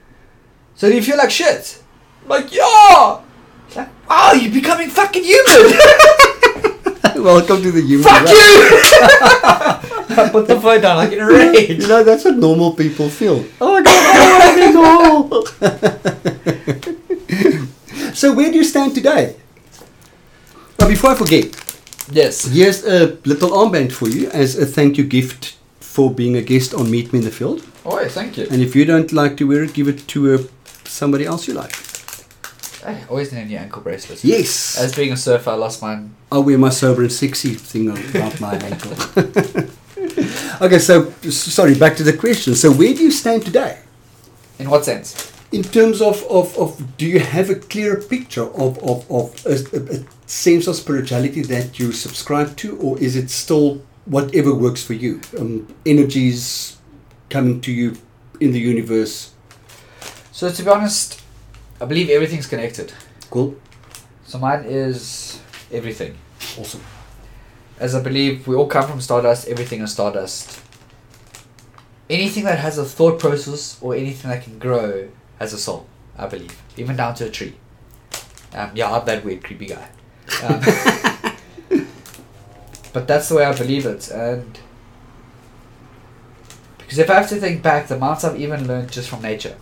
So 0.76 0.90
do 0.90 0.96
you 0.96 1.04
feel 1.04 1.18
like 1.18 1.30
shit? 1.32 1.80
I'm 2.24 2.30
like, 2.30 2.52
Yeah. 2.54 3.20
He's 3.68 3.76
like, 3.78 3.90
Wow, 4.10 4.32
you're 4.34 4.52
becoming 4.52 4.90
fucking 4.90 5.24
human. 5.24 5.74
Welcome 7.24 7.62
to 7.62 7.72
the 7.72 7.82
human 7.82 8.04
Fuck 8.06 8.24
race. 8.24 8.32
you. 8.32 8.38
I 10.18 10.30
put 10.32 10.48
the 10.48 10.60
phone 10.60 10.82
down 10.82 10.98
like 10.98 11.12
in 11.12 11.20
a 11.20 11.26
rage. 11.28 11.70
You 11.82 11.88
know, 11.88 12.04
that's 12.04 12.26
what 12.26 12.38
normal 12.38 12.74
people 12.74 13.08
feel. 13.10 13.46
Oh 13.60 13.74
my 13.74 13.82
god, 13.84 14.16
I 14.16 14.40
want 14.40 14.58
to 14.58 14.66
be 14.66 14.72
normal. 14.74 15.46
so 18.16 18.34
where 18.34 18.50
do 18.52 18.58
you 18.58 18.64
stand 18.64 18.96
today? 18.96 19.36
Well, 20.80 20.90
before 20.90 21.12
I 21.12 21.16
forget, 21.16 21.56
Yes. 22.12 22.46
here's 22.46 22.84
a 22.86 23.18
little 23.26 23.52
armband 23.52 23.92
for 23.92 24.10
you 24.10 24.30
as 24.32 24.58
a 24.58 24.66
thank 24.66 24.98
you 24.98 25.04
gift 25.04 25.58
for 25.80 26.12
being 26.14 26.36
a 26.36 26.42
guest 26.42 26.74
on 26.74 26.90
Meet 26.90 27.14
Me 27.14 27.20
in 27.20 27.26
the 27.26 27.32
Field. 27.32 27.66
Oh, 27.86 28.00
yeah, 28.00 28.08
thank 28.08 28.38
you. 28.38 28.48
And 28.52 28.62
if 28.62 28.76
you 28.76 28.86
don't 28.86 29.12
like 29.12 29.38
to 29.38 29.48
wear 29.48 29.64
it, 29.64 29.74
give 29.74 29.88
it 29.88 30.08
to 30.10 30.36
uh, 30.36 30.38
somebody 30.86 31.26
else 31.26 31.48
you 31.48 31.54
like. 31.54 31.76
I 32.86 33.04
always 33.10 33.32
need 33.32 33.42
a 33.42 33.46
new 33.46 33.58
ankle 33.58 33.82
bracelet. 33.82 34.24
Yes. 34.24 34.78
As 34.78 34.96
being 34.96 35.12
a 35.12 35.18
surfer, 35.18 35.52
I 35.52 35.56
lost 35.56 35.82
mine. 35.82 36.16
I'll 36.32 36.44
wear 36.44 36.58
my 36.58 36.70
sober 36.70 37.02
and 37.02 37.12
sexy 37.12 37.54
thing 37.54 37.90
about 37.90 38.40
my 38.40 38.56
ankle. 38.70 38.92
okay, 40.66 40.80
so 40.80 41.12
sorry, 41.30 41.76
back 41.76 41.96
to 41.98 42.04
the 42.04 42.16
question. 42.18 42.56
So 42.56 42.72
where 42.72 42.94
do 42.94 43.04
you 43.04 43.12
stand 43.12 43.46
today? 43.46 43.80
In 44.60 44.70
what 44.70 44.86
sense? 44.86 45.32
In 45.52 45.64
terms 45.64 46.02
of, 46.02 46.24
of, 46.30 46.58
of 46.58 46.98
do 46.98 47.06
you 47.06 47.20
have 47.20 47.50
a 47.50 47.56
clearer 47.56 48.02
picture 48.02 48.46
of, 48.46 48.78
of, 48.80 49.12
of 49.12 49.46
a, 49.46 49.56
a, 49.76 50.00
a 50.00 50.06
sense 50.32 50.66
of 50.66 50.78
spirituality 50.78 51.42
that 51.42 51.78
you 51.78 51.92
subscribe 51.92 52.56
to, 52.56 52.78
or 52.78 52.98
is 53.00 53.18
it 53.18 53.30
still 53.30 53.82
whatever 54.06 54.56
works 54.56 54.82
for 54.82 54.94
you? 54.94 55.20
Um, 55.38 55.68
energies 55.86 56.78
coming 57.30 57.60
to 57.62 57.72
you 57.72 57.98
in 58.40 58.54
the 58.54 58.60
universe. 58.60 59.34
So, 60.32 60.50
to 60.50 60.64
be 60.64 60.70
honest, 60.70 61.22
I 61.82 61.86
believe 61.86 62.10
everything's 62.10 62.48
connected. 62.48 62.94
Cool. 63.30 63.56
So, 64.24 64.40
mine 64.40 64.64
is 64.66 65.42
everything. 65.70 66.16
Awesome. 66.58 66.84
As 67.78 67.94
I 67.94 68.02
believe 68.02 68.48
we 68.48 68.56
all 68.56 68.68
come 68.68 68.88
from 68.88 69.02
stardust, 69.02 69.50
everything 69.50 69.82
is 69.82 69.92
stardust. 69.92 70.62
Anything 72.10 72.46
that 72.46 72.60
has 72.60 72.78
a 72.78 72.86
thought 72.86 73.20
process 73.20 73.78
or 73.82 73.96
anything 73.96 74.32
that 74.32 74.44
can 74.44 74.60
grow 74.60 75.10
has 75.40 75.52
a 75.52 75.58
soul, 75.58 75.88
I 76.18 76.28
believe. 76.28 76.58
Even 76.78 76.96
down 76.96 77.16
to 77.16 77.26
a 77.26 77.30
tree. 77.30 77.56
Um, 78.54 78.72
yeah, 78.76 78.92
I'm 78.92 79.06
that 79.06 79.26
weird, 79.26 79.44
creepy 79.44 79.68
guy. 79.68 79.90
Um, 80.44 80.62
but 82.94 83.08
that's 83.08 83.30
the 83.30 83.36
way 83.36 83.46
I 83.46 83.58
believe 83.58 83.86
it. 83.86 84.10
And 84.10 84.60
because 86.78 87.00
if 87.00 87.10
I 87.10 87.16
have 87.16 87.30
to 87.30 87.36
think 87.36 87.62
back, 87.62 87.88
the 87.88 87.96
amounts 87.96 88.24
I've 88.24 88.40
even 88.40 88.68
learned 88.68 88.92
just 88.92 89.10
from 89.10 89.22
nature, 89.22 89.56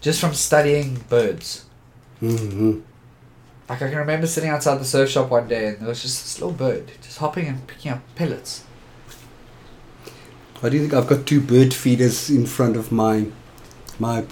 just 0.00 0.20
from 0.20 0.34
studying 0.34 0.96
birds. 1.08 1.64
hmm 2.20 2.80
Like 3.68 3.82
I 3.82 3.88
can 3.88 3.98
remember 3.98 4.26
sitting 4.26 4.50
outside 4.50 4.78
the 4.78 4.84
surf 4.84 5.10
shop 5.10 5.30
one 5.30 5.48
day 5.48 5.68
and 5.68 5.78
there 5.78 5.88
was 5.88 6.02
just 6.02 6.22
this 6.22 6.40
little 6.40 6.52
bird 6.56 6.90
just 7.02 7.18
hopping 7.18 7.46
and 7.46 7.66
picking 7.66 7.92
up 7.92 8.00
pellets. 8.14 8.64
Why 10.60 10.70
do 10.70 10.76
you 10.76 10.82
think 10.82 10.94
I've 10.94 11.06
got 11.06 11.26
two 11.26 11.40
bird 11.40 11.74
feeders 11.74 12.30
in 12.30 12.46
front 12.46 12.76
of 12.76 12.90
my 12.90 13.26
my 13.98 14.24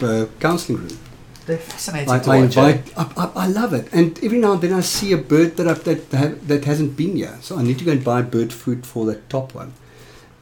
uh, 0.00 0.26
counseling 0.40 0.78
room? 0.78 0.98
They're 1.46 1.58
fascinating 1.58 2.10
I, 2.10 2.18
to 2.20 2.30
I 2.30 2.40
watch. 2.40 2.56
eh? 2.56 2.68
invite. 2.70 2.92
I, 2.96 3.02
I, 3.16 3.30
I 3.44 3.46
love 3.48 3.72
it, 3.74 3.92
and 3.92 4.18
every 4.22 4.38
now 4.38 4.52
and 4.52 4.60
then 4.62 4.72
I 4.72 4.80
see 4.80 5.12
a 5.12 5.18
bird 5.18 5.56
that 5.56 5.66
I've, 5.68 5.84
that 5.84 6.10
have, 6.12 6.48
that 6.48 6.64
hasn't 6.64 6.96
been 6.96 7.16
here, 7.16 7.38
so 7.40 7.58
I 7.58 7.62
need 7.62 7.78
to 7.78 7.84
go 7.84 7.92
and 7.92 8.04
buy 8.04 8.22
bird 8.22 8.52
food 8.52 8.86
for 8.86 9.06
that 9.06 9.28
top 9.28 9.54
one. 9.54 9.72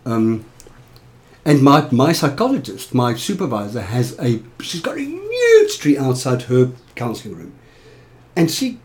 Um, 0.07 0.45
and 1.45 1.63
my 1.63 1.89
my 1.91 2.13
psychologist, 2.13 2.95
my 2.95 3.15
supervisor, 3.15 3.81
has 3.83 4.19
a 4.19 4.43
she's 4.61 4.81
got 4.83 4.97
a 4.97 5.01
huge 5.01 5.79
tree 5.79 5.97
outside 5.99 6.43
her 6.43 6.73
counselling 6.95 7.37
room, 7.37 7.53
and 8.37 8.51
she, 8.51 8.79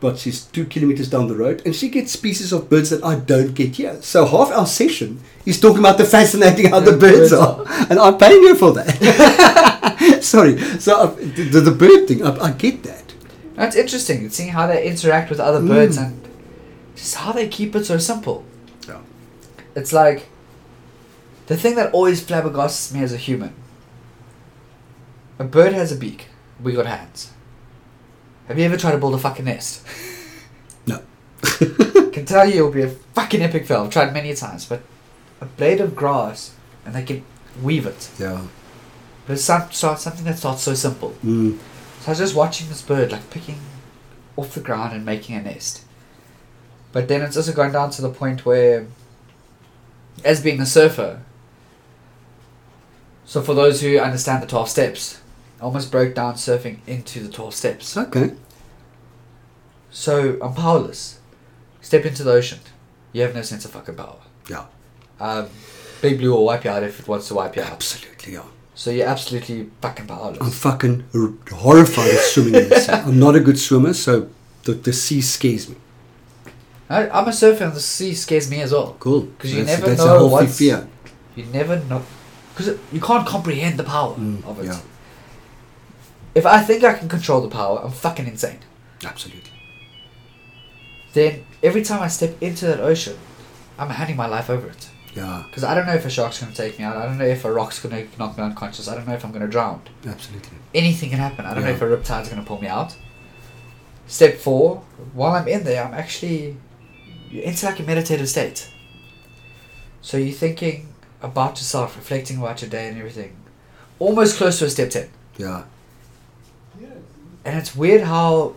but 0.00 0.18
she's 0.18 0.42
two 0.44 0.64
kilometers 0.66 1.10
down 1.10 1.26
the 1.28 1.34
road, 1.36 1.62
and 1.66 1.74
she 1.74 1.88
gets 1.88 2.12
species 2.12 2.52
of 2.52 2.70
birds 2.70 2.90
that 2.90 3.02
I 3.04 3.16
don't 3.16 3.54
get 3.54 3.76
here. 3.76 4.00
So 4.02 4.24
half 4.24 4.50
our 4.52 4.66
session 4.66 5.20
is 5.44 5.60
talking 5.60 5.80
about 5.80 5.98
the 5.98 6.04
fascinating 6.04 6.70
how 6.70 6.80
the 6.80 6.92
The 6.92 6.98
birds 6.98 7.30
birds 7.30 7.32
are, 7.32 7.64
and 7.90 7.98
I'm 7.98 8.16
paying 8.18 8.46
her 8.48 8.54
for 8.54 8.72
that. 8.72 9.76
Sorry, 10.34 10.58
so 10.78 10.96
uh, 11.00 11.06
the, 11.16 11.60
the 11.60 11.70
bird 11.70 12.08
thing, 12.08 12.22
I, 12.24 12.36
I 12.36 12.52
get 12.52 12.82
that. 12.84 13.14
It's 13.58 13.76
interesting 13.76 14.28
seeing 14.30 14.50
how 14.50 14.66
they 14.66 14.86
interact 14.86 15.28
with 15.30 15.38
other 15.40 15.60
birds 15.60 15.98
Mm. 15.98 16.06
and 16.06 16.28
just 16.96 17.14
how 17.16 17.32
they 17.32 17.46
keep 17.48 17.74
it 17.76 17.84
so 17.84 17.98
simple. 17.98 18.44
Yeah. 18.88 19.00
It's 19.74 19.92
like 19.92 20.28
the 21.46 21.56
thing 21.56 21.74
that 21.76 21.92
always 21.92 22.22
flabbergasts 22.24 22.92
me 22.92 23.02
as 23.02 23.12
a 23.12 23.16
human. 23.18 23.52
A 25.38 25.44
bird 25.44 25.72
has 25.72 25.90
a 25.92 25.96
beak. 25.96 26.26
We 26.62 26.72
got 26.72 26.86
hands. 26.86 27.32
Have 28.48 28.58
you 28.58 28.64
ever 28.64 28.76
tried 28.76 28.92
to 28.92 28.98
build 28.98 29.14
a 29.14 29.18
fucking 29.18 29.44
nest? 29.44 29.86
No. 30.86 31.02
can 32.12 32.24
tell 32.24 32.46
you 32.48 32.56
it'll 32.56 32.70
be 32.72 32.82
a 32.82 32.88
fucking 32.88 33.42
epic 33.42 33.66
fail. 33.66 33.82
I've 33.82 33.90
tried 33.90 34.12
many 34.14 34.34
times, 34.34 34.64
but 34.64 34.80
a 35.40 35.44
blade 35.44 35.80
of 35.80 35.94
grass 35.94 36.54
and 36.86 36.94
they 36.94 37.02
can 37.02 37.22
weave 37.62 37.86
it. 37.86 38.10
Yeah. 38.18 38.46
But 39.30 39.34
it's 39.34 39.44
some, 39.44 39.70
so- 39.70 39.94
something 39.94 40.24
that's 40.24 40.42
not 40.42 40.58
so 40.58 40.74
simple. 40.74 41.14
Mm. 41.24 41.56
So 42.00 42.06
I 42.08 42.10
was 42.10 42.18
just 42.18 42.34
watching 42.34 42.68
this 42.68 42.82
bird 42.82 43.12
like 43.12 43.30
picking 43.30 43.60
off 44.36 44.54
the 44.54 44.60
ground 44.60 44.92
and 44.92 45.06
making 45.06 45.36
a 45.36 45.40
nest. 45.40 45.84
But 46.90 47.06
then 47.06 47.22
it's 47.22 47.36
also 47.36 47.52
gone 47.52 47.70
down 47.70 47.92
to 47.92 48.02
the 48.02 48.10
point 48.10 48.44
where, 48.44 48.88
as 50.24 50.42
being 50.42 50.60
a 50.60 50.66
surfer, 50.66 51.22
so 53.24 53.40
for 53.40 53.54
those 53.54 53.82
who 53.82 54.00
understand 54.00 54.42
the 54.42 54.48
12 54.48 54.68
steps, 54.68 55.20
I 55.60 55.62
almost 55.62 55.92
broke 55.92 56.16
down 56.16 56.34
surfing 56.34 56.80
into 56.88 57.20
the 57.20 57.30
12 57.30 57.54
steps. 57.54 57.96
Okay. 57.96 58.32
So 59.92 60.40
I'm 60.42 60.54
powerless. 60.54 61.20
Step 61.82 62.04
into 62.04 62.24
the 62.24 62.32
ocean. 62.32 62.58
You 63.12 63.22
have 63.22 63.36
no 63.36 63.42
sense 63.42 63.64
of 63.64 63.70
fucking 63.70 63.94
power. 63.94 64.18
Yeah. 64.48 64.64
Um, 65.20 65.46
Big 66.02 66.18
Blue 66.18 66.32
will 66.32 66.44
wipe 66.44 66.64
you 66.64 66.70
out 66.70 66.82
if 66.82 66.98
it 66.98 67.06
wants 67.06 67.28
to 67.28 67.34
wipe 67.34 67.54
you 67.54 67.62
out. 67.62 67.70
Absolutely. 67.74 68.32
Yeah. 68.32 68.42
So 68.80 68.90
you're 68.90 69.06
absolutely 69.06 69.68
fucking 69.82 70.06
powerless. 70.06 70.38
I'm 70.40 70.50
fucking 70.50 71.04
horrified 71.52 72.12
of 72.12 72.20
swimming 72.20 72.54
in 72.62 72.68
the 72.70 72.80
sea. 72.80 72.92
I'm 72.92 73.18
not 73.18 73.36
a 73.36 73.40
good 73.40 73.58
swimmer, 73.58 73.92
so 73.92 74.30
the, 74.64 74.72
the 74.72 74.94
sea 74.94 75.20
scares 75.20 75.68
me. 75.68 75.76
I, 76.88 77.10
I'm 77.10 77.28
a 77.28 77.32
surfer 77.34 77.64
and 77.64 77.74
the 77.74 77.80
sea 77.80 78.14
scares 78.14 78.50
me 78.50 78.62
as 78.62 78.72
well. 78.72 78.96
Cool. 78.98 79.20
Because 79.36 79.52
you 79.52 79.64
that's, 79.64 79.80
never 79.80 79.90
that's 79.90 80.00
know 80.00 80.06
a 80.14 80.18
healthy 80.20 80.32
what's- 80.32 80.58
fear. 80.58 80.88
You 81.36 81.44
never 81.52 81.78
know. 81.90 82.02
Because 82.54 82.78
you 82.90 83.02
can't 83.02 83.26
comprehend 83.26 83.78
the 83.78 83.84
power 83.84 84.14
Mm, 84.14 84.42
of 84.46 84.58
it. 84.60 84.64
yeah. 84.68 84.80
If 86.34 86.46
I 86.46 86.62
think 86.62 86.82
I 86.82 86.94
can 86.94 87.08
control 87.10 87.42
the 87.42 87.48
power, 87.50 87.80
I'm 87.84 87.90
fucking 87.92 88.26
insane. 88.26 88.60
Absolutely. 89.04 89.52
Then 91.12 91.44
every 91.62 91.82
time 91.82 92.00
I 92.00 92.08
step 92.08 92.34
into 92.42 92.64
that 92.64 92.80
ocean, 92.80 93.18
I'm 93.78 93.90
handing 93.90 94.16
my 94.16 94.26
life 94.26 94.48
over 94.48 94.68
it. 94.68 94.88
Yeah. 95.14 95.44
Because 95.46 95.64
I 95.64 95.74
don't 95.74 95.86
know 95.86 95.94
if 95.94 96.04
a 96.06 96.10
shark's 96.10 96.40
going 96.40 96.52
to 96.52 96.56
take 96.56 96.78
me 96.78 96.84
out. 96.84 96.96
I 96.96 97.06
don't 97.06 97.18
know 97.18 97.26
if 97.26 97.44
a 97.44 97.52
rock's 97.52 97.80
going 97.82 98.08
to 98.08 98.18
knock 98.18 98.38
me 98.38 98.44
unconscious. 98.44 98.88
I 98.88 98.94
don't 98.94 99.06
know 99.06 99.14
if 99.14 99.24
I'm 99.24 99.32
going 99.32 99.42
to 99.42 99.48
drown. 99.48 99.82
Absolutely. 100.06 100.58
Anything 100.74 101.10
can 101.10 101.18
happen. 101.18 101.46
I 101.46 101.54
don't 101.54 101.64
know 101.64 101.70
if 101.70 101.82
a 101.82 101.86
riptide's 101.86 102.28
going 102.28 102.40
to 102.40 102.46
pull 102.46 102.60
me 102.60 102.68
out. 102.68 102.94
Step 104.06 104.36
four, 104.36 104.78
while 105.12 105.32
I'm 105.32 105.46
in 105.46 105.64
there, 105.64 105.84
I'm 105.84 105.94
actually 105.94 106.56
you're 107.30 107.44
into 107.44 107.64
like 107.64 107.78
a 107.78 107.84
meditative 107.84 108.28
state. 108.28 108.70
So 110.02 110.16
you're 110.16 110.34
thinking 110.34 110.92
about 111.22 111.52
yourself, 111.52 111.96
reflecting 111.96 112.38
about 112.38 112.60
your 112.60 112.70
day 112.70 112.88
and 112.88 112.98
everything. 112.98 113.36
Almost 113.98 114.36
close 114.36 114.58
to 114.58 114.64
a 114.64 114.70
step 114.70 114.90
10. 114.90 115.08
Yeah. 115.36 115.64
And 117.44 117.58
it's 117.58 117.74
weird 117.74 118.02
how, 118.02 118.54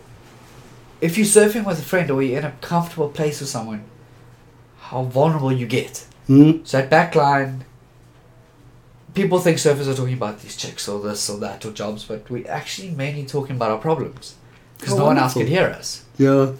if 1.00 1.16
you're 1.16 1.26
surfing 1.26 1.64
with 1.64 1.78
a 1.78 1.82
friend 1.82 2.10
or 2.10 2.22
you're 2.22 2.38
in 2.38 2.44
a 2.44 2.52
comfortable 2.60 3.08
place 3.08 3.40
with 3.40 3.48
someone, 3.48 3.84
how 4.78 5.04
vulnerable 5.04 5.52
you 5.52 5.66
get. 5.66 6.06
Mm. 6.28 6.66
So 6.66 6.78
at 6.78 6.90
backline, 6.90 7.60
people 9.14 9.38
think 9.38 9.58
surfers 9.58 9.86
are 9.86 9.94
talking 9.94 10.14
about 10.14 10.40
these 10.40 10.56
chicks 10.56 10.88
or 10.88 11.00
this 11.00 11.28
or 11.30 11.38
that 11.40 11.64
or 11.64 11.72
jobs, 11.72 12.04
but 12.04 12.28
we're 12.30 12.48
actually 12.50 12.90
mainly 12.90 13.24
talking 13.26 13.56
about 13.56 13.70
our 13.70 13.78
problems. 13.78 14.34
Because 14.78 14.94
Oh, 14.94 14.98
no 14.98 15.04
one 15.06 15.18
else 15.18 15.34
wonderful. 15.34 15.42
can 15.42 15.64
hear 15.66 15.74
us. 15.78 16.04
Yeah. 16.18 16.52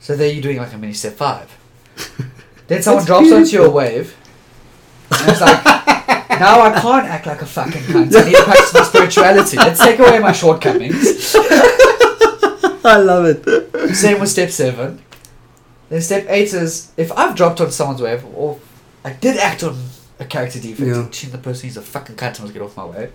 So 0.00 0.16
there 0.16 0.30
you're 0.32 0.42
doing 0.42 0.58
like 0.58 0.72
a 0.72 0.78
mini 0.78 0.92
step 0.94 1.14
five. 1.14 1.56
then 2.68 2.82
someone 2.82 3.04
That's 3.04 3.06
drops 3.06 3.32
onto 3.32 3.50
your 3.50 3.70
wave, 3.70 4.16
and 5.10 5.30
it's 5.30 5.40
like, 5.40 5.64
now 6.40 6.60
I 6.62 6.78
can't 6.80 7.06
act 7.06 7.26
like 7.26 7.42
a 7.42 7.46
fucking 7.46 7.82
cunt. 7.82 8.14
I 8.16 8.24
need 8.24 8.34
to 8.36 8.42
practice 8.42 8.74
my 8.74 8.82
spirituality. 8.82 9.56
Let's 9.58 9.78
take 9.80 9.98
away 9.98 10.18
my 10.18 10.32
shortcomings. 10.32 11.34
I 12.84 12.96
love 12.98 13.26
it. 13.26 13.94
Same 13.94 14.18
with 14.20 14.28
step 14.30 14.50
seven. 14.50 15.00
Then 15.88 16.00
step 16.00 16.26
eight 16.28 16.52
is 16.52 16.90
if 16.96 17.12
I've 17.12 17.36
dropped 17.36 17.60
on 17.60 17.70
someone's 17.70 18.00
wave 18.02 18.24
or 18.34 18.58
I 19.04 19.12
did 19.12 19.36
act 19.36 19.62
on 19.64 19.76
a 20.20 20.24
character 20.24 20.60
defect, 20.60 20.86
Yeah. 20.88 21.04
teaching 21.06 21.30
the 21.30 21.38
person 21.38 21.68
he's 21.68 21.76
a 21.76 21.82
fucking 21.82 22.16
cunt 22.16 22.28
and 22.36 22.40
must 22.40 22.52
get 22.52 22.62
off 22.62 22.76
my 22.76 22.84
way. 22.84 23.10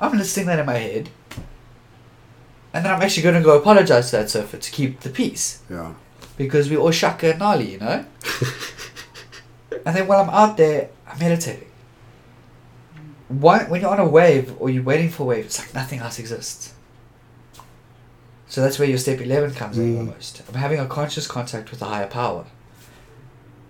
I'm 0.00 0.16
listing 0.18 0.46
that 0.46 0.58
in 0.58 0.66
my 0.66 0.76
head. 0.78 1.08
And 2.72 2.84
then 2.84 2.92
I'm 2.92 3.00
actually 3.02 3.22
going 3.22 3.36
to 3.36 3.40
go 3.42 3.56
apologize 3.56 4.10
to 4.10 4.16
that 4.16 4.30
surfer 4.30 4.56
to 4.56 4.70
keep 4.70 5.00
the 5.00 5.10
peace. 5.10 5.60
Yeah. 5.70 5.94
Because 6.36 6.68
we 6.68 6.76
all 6.76 6.90
shaka 6.90 7.30
and 7.30 7.38
gnarly, 7.38 7.72
you 7.72 7.78
know? 7.78 8.04
and 9.86 9.94
then 9.96 10.08
while 10.08 10.20
I'm 10.22 10.30
out 10.30 10.56
there, 10.56 10.88
I'm 11.06 11.18
meditating. 11.20 11.68
One, 13.28 13.70
when 13.70 13.80
you're 13.80 13.90
on 13.90 14.00
a 14.00 14.08
wave 14.08 14.54
or 14.58 14.68
you're 14.70 14.82
waiting 14.82 15.10
for 15.10 15.22
a 15.22 15.26
wave, 15.26 15.44
it's 15.46 15.58
like 15.60 15.72
nothing 15.74 16.00
else 16.00 16.18
exists. 16.18 16.74
So 18.48 18.60
that's 18.60 18.78
where 18.78 18.88
your 18.88 18.98
step 18.98 19.20
11 19.20 19.54
comes 19.54 19.78
in 19.78 19.94
Mm. 19.94 19.98
almost. 19.98 20.42
I'm 20.48 20.54
having 20.54 20.80
a 20.80 20.86
conscious 20.86 21.26
contact 21.28 21.70
with 21.70 21.80
a 21.82 21.86
higher 21.86 22.06
power. 22.08 22.44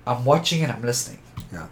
I'm 0.06 0.24
watching 0.24 0.62
and 0.62 0.72
I'm 0.72 0.82
listening. 0.82 1.18
Yeah. 1.52 1.66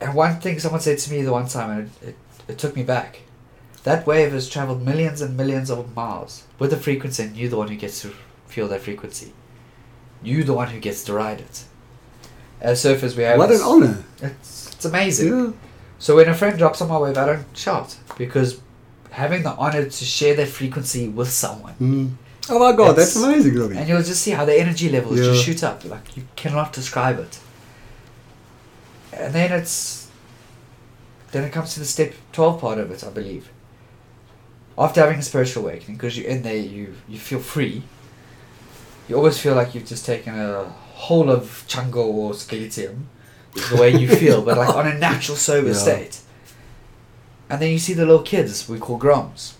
And 0.00 0.14
one 0.14 0.40
thing 0.40 0.58
someone 0.60 0.80
said 0.80 0.98
to 0.98 1.10
me 1.10 1.22
the 1.22 1.32
one 1.32 1.48
time, 1.48 1.70
and 1.70 1.90
it, 2.02 2.08
it, 2.08 2.16
it 2.48 2.58
took 2.58 2.76
me 2.76 2.82
back. 2.82 3.20
That 3.84 4.06
wave 4.06 4.32
has 4.32 4.48
traveled 4.48 4.82
millions 4.82 5.20
and 5.20 5.36
millions 5.36 5.70
of 5.70 5.94
miles 5.94 6.44
with 6.58 6.70
the 6.70 6.76
frequency, 6.76 7.22
and 7.24 7.36
you're 7.36 7.48
the 7.50 7.56
one 7.56 7.68
who 7.68 7.76
gets 7.76 8.02
to 8.02 8.12
feel 8.46 8.68
that 8.68 8.80
frequency. 8.82 9.32
You're 10.22 10.44
the 10.44 10.54
one 10.54 10.68
who 10.68 10.78
gets 10.80 11.04
to 11.04 11.12
ride 11.14 11.40
it. 11.40 11.64
As 12.60 12.82
surfers, 12.84 13.16
we 13.16 13.22
have. 13.22 13.38
What 13.38 13.50
an 13.52 13.60
honor. 13.60 14.04
It's, 14.20 14.72
it's 14.74 14.84
amazing. 14.84 15.28
Yeah. 15.28 15.52
So 16.00 16.16
when 16.16 16.28
a 16.28 16.34
friend 16.34 16.56
drops 16.58 16.80
on 16.80 16.88
my 16.88 16.98
wave, 16.98 17.16
I 17.16 17.26
don't 17.26 17.46
shout 17.56 17.96
because 18.16 18.60
having 19.10 19.42
the 19.42 19.50
honor 19.52 19.84
to 19.84 20.04
share 20.04 20.34
that 20.36 20.48
frequency 20.48 21.08
with 21.08 21.30
someone, 21.30 21.74
Mm. 21.80 22.10
Oh 22.50 22.58
my 22.58 22.74
god, 22.74 22.92
that's 22.96 23.14
amazing, 23.16 23.54
Robbie. 23.58 23.76
and 23.76 23.88
you'll 23.88 24.02
just 24.02 24.22
see 24.22 24.30
how 24.30 24.44
the 24.44 24.54
energy 24.58 24.88
levels 24.88 25.18
Yeah. 25.18 25.24
just 25.26 25.44
shoot 25.44 25.62
up. 25.64 25.84
Like 25.84 26.16
you 26.16 26.24
cannot 26.36 26.72
describe 26.72 27.18
it. 27.18 27.38
And 29.18 29.34
then 29.34 29.52
it's 29.52 30.08
then 31.32 31.44
it 31.44 31.52
comes 31.52 31.74
to 31.74 31.80
the 31.80 31.86
step 31.86 32.14
twelve 32.32 32.60
part 32.60 32.78
of 32.78 32.90
it, 32.90 33.04
I 33.04 33.10
believe. 33.10 33.50
After 34.76 35.00
having 35.00 35.18
a 35.18 35.22
spiritual 35.22 35.64
awakening, 35.64 35.96
because 35.96 36.16
you're 36.16 36.28
in 36.30 36.42
there, 36.42 36.56
you 36.56 36.94
you 37.08 37.18
feel 37.18 37.40
free. 37.40 37.82
You 39.08 39.16
always 39.16 39.38
feel 39.38 39.54
like 39.54 39.74
you've 39.74 39.86
just 39.86 40.04
taken 40.06 40.38
a 40.38 40.64
whole 40.94 41.30
of 41.30 41.64
changa 41.68 41.96
or 41.96 42.32
sceletium, 42.32 43.04
the 43.70 43.76
way 43.76 43.90
you 43.96 44.08
feel, 44.22 44.42
but 44.42 44.56
like 44.58 44.74
on 44.74 44.86
a 44.86 44.94
natural 44.98 45.36
sober 45.36 45.68
Yeah. 45.68 45.74
state. 45.74 46.20
And 47.50 47.60
then 47.62 47.72
you 47.72 47.78
see 47.78 47.94
the 47.94 48.04
little 48.04 48.22
kids 48.22 48.68
we 48.68 48.78
call 48.78 48.98
groms, 49.00 49.54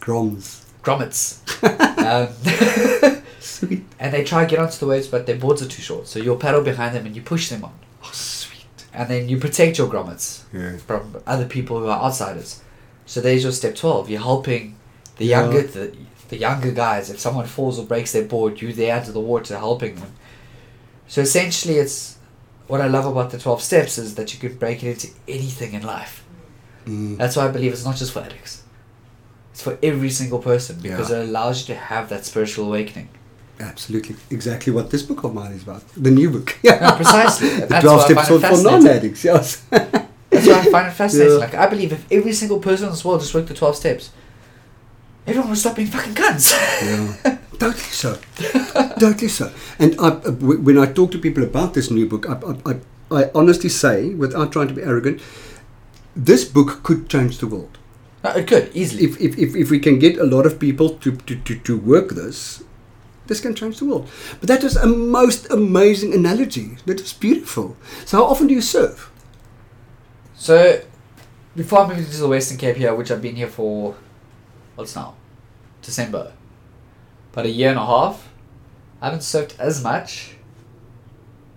Groms. 0.00 0.62
grommets. 0.82 1.40
um, 3.16 3.22
Sweet. 3.40 3.84
and 3.98 4.12
they 4.12 4.22
try 4.24 4.44
to 4.44 4.50
get 4.50 4.58
onto 4.58 4.76
the 4.78 4.86
waves, 4.86 5.06
but 5.08 5.24
their 5.26 5.36
boards 5.36 5.62
are 5.62 5.68
too 5.68 5.80
short. 5.80 6.06
So 6.06 6.18
you'll 6.18 6.36
paddle 6.36 6.60
behind 6.62 6.94
them 6.94 7.06
and 7.06 7.16
you 7.16 7.22
push 7.22 7.48
them 7.48 7.64
on. 7.64 7.72
And 8.94 9.08
then 9.10 9.28
you 9.28 9.38
protect 9.38 9.78
your 9.78 9.88
grommets 9.88 10.42
Yeah. 10.52 10.76
from 10.78 11.16
other 11.26 11.46
people 11.46 11.78
who 11.80 11.86
are 11.88 12.02
outsiders. 12.04 12.60
So 13.06 13.20
there's 13.20 13.42
your 13.42 13.52
step 13.52 13.74
12. 13.74 14.08
You're 14.08 14.20
helping 14.20 14.76
the 15.16 15.26
Yeah. 15.26 15.40
younger 15.42 15.62
the, 15.62 15.92
the 16.28 16.36
younger 16.38 16.70
guys. 16.70 17.10
If 17.10 17.18
someone 17.20 17.46
falls 17.46 17.78
or 17.78 17.84
breaks 17.86 18.12
their 18.12 18.24
board, 18.24 18.60
you're 18.62 18.72
there 18.72 18.96
under 18.96 19.12
the 19.12 19.20
water 19.20 19.58
helping 19.58 19.96
them. 19.96 20.12
So 21.08 21.20
essentially, 21.22 21.76
it's 21.78 22.16
what 22.66 22.80
I 22.80 22.86
love 22.86 23.04
about 23.04 23.30
the 23.30 23.38
12 23.38 23.60
steps 23.62 23.98
is 23.98 24.14
that 24.14 24.32
you 24.32 24.40
can 24.40 24.56
break 24.58 24.82
it 24.82 24.90
into 24.90 25.08
anything 25.28 25.74
in 25.74 25.82
life. 25.82 26.24
Mm. 26.86 27.18
That's 27.18 27.36
why 27.36 27.44
I 27.46 27.48
believe 27.48 27.72
it's 27.72 27.84
not 27.84 27.96
just 27.96 28.12
for 28.12 28.20
addicts. 28.20 28.62
It's 29.52 29.62
for 29.62 29.76
every 29.82 30.10
single 30.10 30.38
person 30.38 30.78
because 30.80 31.10
Yeah. 31.10 31.18
it 31.18 31.28
allows 31.28 31.60
you 31.68 31.74
to 31.74 31.80
have 31.80 32.08
that 32.08 32.24
spiritual 32.24 32.66
awakening. 32.68 33.08
Absolutely. 33.60 34.16
Exactly 34.30 34.72
what 34.72 34.90
this 34.90 35.02
book 35.02 35.24
of 35.24 35.34
mine 35.34 35.52
is 35.52 35.62
about. 35.62 35.86
The 35.96 36.10
new 36.10 36.30
book. 36.30 36.58
No, 36.64 36.92
precisely. 36.96 37.48
The 37.60 37.66
that's 37.66 37.84
12 37.84 38.00
I 38.00 38.24
steps 38.24 38.60
for, 38.60 38.62
non 38.62 38.86
addicts, 38.86 39.24
yes. 39.24 39.64
That's 39.70 40.48
why 40.48 40.58
I 40.58 40.64
find 40.64 40.88
it 40.88 40.92
fascinating. 40.92 41.32
Yeah. 41.34 41.38
Like 41.38 41.54
I 41.54 41.66
believe 41.68 41.92
if 41.92 42.10
every 42.10 42.32
single 42.32 42.58
person 42.58 42.86
in 42.86 42.92
this 42.92 43.04
world 43.04 43.20
just 43.20 43.32
worked 43.34 43.48
the 43.48 43.54
twelve 43.54 43.76
steps, 43.76 44.10
everyone 45.28 45.50
would 45.50 45.58
stop 45.58 45.76
being 45.76 45.88
fucking 45.88 46.14
cunts. 46.14 46.50
Yeah, 46.82 47.38
totally 47.52 47.78
so. 47.78 48.18
totally 48.98 49.28
so. 49.28 49.52
And 49.78 49.94
I, 50.00 50.08
uh, 50.08 50.32
when 50.32 50.76
I 50.76 50.86
talk 50.86 51.12
to 51.12 51.18
people 51.18 51.44
about 51.44 51.74
this 51.74 51.88
new 51.88 52.08
book, 52.08 52.28
I, 52.28 52.34
I, 52.66 52.80
I, 53.16 53.30
honestly 53.32 53.70
say, 53.70 54.08
without 54.14 54.50
trying 54.50 54.66
to 54.68 54.74
be 54.74 54.82
arrogant, 54.82 55.22
this 56.16 56.44
book 56.44 56.82
could 56.82 57.08
change 57.08 57.38
the 57.38 57.46
world. 57.46 57.78
No, 58.24 58.30
it 58.30 58.48
could 58.48 58.70
easily. 58.74 59.04
If, 59.04 59.20
if, 59.20 59.38
if, 59.38 59.54
if 59.54 59.70
we 59.70 59.78
can 59.78 60.00
get 60.00 60.18
a 60.18 60.24
lot 60.24 60.46
of 60.46 60.58
people 60.58 60.90
to, 60.90 61.12
to, 61.12 61.36
to, 61.36 61.58
to 61.60 61.78
work 61.78 62.10
this, 62.10 62.64
this 63.26 63.40
can 63.40 63.54
change 63.54 63.78
the 63.78 63.84
world. 63.86 64.08
But 64.40 64.48
that 64.48 64.64
is 64.64 64.76
a 64.76 64.86
most 64.86 65.50
amazing 65.50 66.12
analogy. 66.14 66.76
That 66.86 67.00
is 67.00 67.12
beautiful. 67.12 67.76
So, 68.04 68.18
how 68.18 68.24
often 68.24 68.46
do 68.46 68.54
you 68.54 68.60
serve? 68.60 69.10
So, 70.34 70.82
before 71.56 71.80
I 71.80 71.94
moved 71.94 72.12
to 72.12 72.18
the 72.18 72.28
Western 72.28 72.58
Cape 72.58 72.76
here, 72.76 72.94
which 72.94 73.10
I've 73.10 73.22
been 73.22 73.36
here 73.36 73.48
for, 73.48 73.94
what's 74.74 74.94
now? 74.94 75.14
December. 75.82 76.32
About 77.32 77.46
a 77.46 77.50
year 77.50 77.70
and 77.70 77.78
a 77.78 77.86
half. 77.86 78.28
I 79.00 79.06
haven't 79.06 79.22
served 79.22 79.54
as 79.58 79.82
much. 79.82 80.36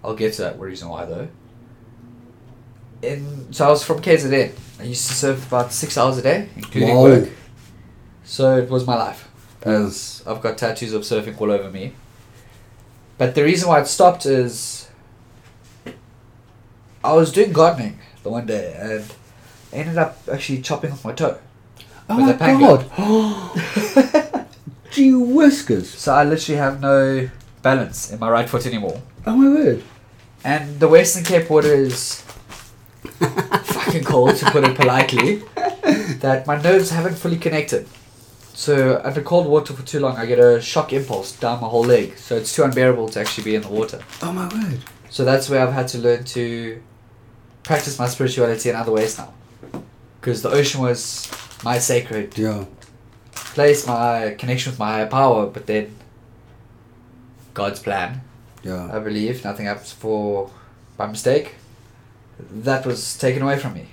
I'll 0.03 0.15
get 0.15 0.34
to 0.34 0.41
that 0.43 0.60
reason 0.60 0.89
why 0.89 1.06
though. 1.06 1.27
In 3.01 3.51
so 3.53 3.67
I 3.67 3.69
was 3.69 3.84
from 3.84 4.01
KZN. 4.01 4.51
I 4.80 4.84
used 4.84 5.08
to 5.08 5.13
serve 5.13 5.45
about 5.47 5.71
six 5.71 5.97
hours 5.97 6.17
a 6.17 6.21
day, 6.21 6.49
including 6.56 6.95
Wow. 6.95 7.03
work. 7.03 7.30
So 8.23 8.58
it 8.58 8.69
was 8.69 8.86
my 8.86 8.95
life. 8.95 9.27
As 9.63 10.24
I've 10.26 10.41
got 10.41 10.58
tattoos 10.58 10.93
of 10.93 11.02
surfing 11.02 11.39
all 11.39 11.52
over 11.52 11.70
me. 11.70 11.93
But 13.17 13.36
the 13.36 13.43
reason 13.43 13.70
why 13.70 13.82
it 13.82 13.88
stopped 13.88 14.26
is 14.26 14.88
I 17.04 17.13
was 17.13 17.32
doing 17.32 17.52
gardening 17.52 18.00
the 18.24 18.30
one 18.30 18.46
day 18.46 18.76
and 18.80 19.06
ended 19.74 19.98
up 19.98 20.17
actually 20.32 20.62
chopping 20.62 20.91
off 20.91 21.04
my 21.04 21.13
toe. 21.13 21.38
Oh 22.10 22.20
my 22.20 22.34
god! 22.38 24.46
Gee 24.91 25.13
whiskers! 25.13 25.89
So 25.89 26.13
I 26.13 26.24
literally 26.24 26.58
have 26.58 26.80
no 26.80 27.30
balance 27.62 28.12
in 28.12 28.20
my 28.20 28.30
right 28.30 28.48
foot 28.48 28.65
anymore. 28.65 29.02
Oh 29.26 29.36
my 29.36 29.50
word! 29.50 29.84
And 30.43 30.80
the 30.80 30.88
Western 30.88 31.24
Cape 31.24 31.50
water 31.50 31.74
is 31.74 32.22
fucking 33.20 34.04
cold, 34.04 34.36
to 34.38 34.52
put 34.52 34.63
it 34.63 34.76
politely. 34.76 35.43
That 36.20 36.46
my 36.48 36.62
nerves 36.62 36.89
haven't 36.89 37.15
fully 37.15 37.38
connected. 37.38 37.88
So 38.58 39.00
under 39.04 39.22
cold 39.22 39.46
water 39.46 39.72
for 39.72 39.84
too 39.84 40.00
long, 40.00 40.17
I 40.17 40.26
get 40.26 40.39
a 40.39 40.60
shock 40.60 40.91
impulse 40.91 41.32
down 41.32 41.62
my 41.62 41.67
whole 41.67 41.84
leg. 41.84 42.17
So 42.17 42.36
it's 42.36 42.56
too 42.56 42.63
unbearable 42.63 43.08
to 43.10 43.20
actually 43.20 43.43
be 43.43 43.54
in 43.54 43.62
the 43.62 43.67
water. 43.70 44.00
Oh 44.24 44.32
my 44.32 44.48
word! 44.48 44.80
So 45.12 45.24
that's 45.24 45.48
where 45.48 45.62
I've 45.62 45.74
had 45.74 45.88
to 45.89 46.00
learn 46.00 46.24
to 46.24 46.82
practice 47.62 48.00
my 48.00 48.08
spirituality 48.08 48.72
in 48.72 48.76
other 48.76 48.91
ways 48.91 49.15
now. 49.20 49.32
Because 50.20 50.41
the 50.41 50.50
ocean 50.50 50.82
was 50.82 51.30
my 51.63 51.78
sacred 51.78 52.36
Yeah. 52.36 52.65
place, 53.54 53.86
my 53.86 54.36
connection 54.39 54.72
with 54.72 54.80
my 54.80 54.91
higher 54.93 55.08
power, 55.08 55.46
but 55.46 55.67
then 55.67 55.96
God's 57.54 57.80
plan. 57.80 58.22
Yeah. 58.63 58.89
I 58.91 58.98
believe 58.98 59.43
nothing 59.43 59.67
happens 59.67 59.91
for 59.91 60.50
by 60.98 61.06
mistake. 61.06 61.54
That 62.39 62.88
was 62.88 63.15
taken 63.20 63.43
away 63.43 63.60
from 63.60 63.76
me. 63.76 63.86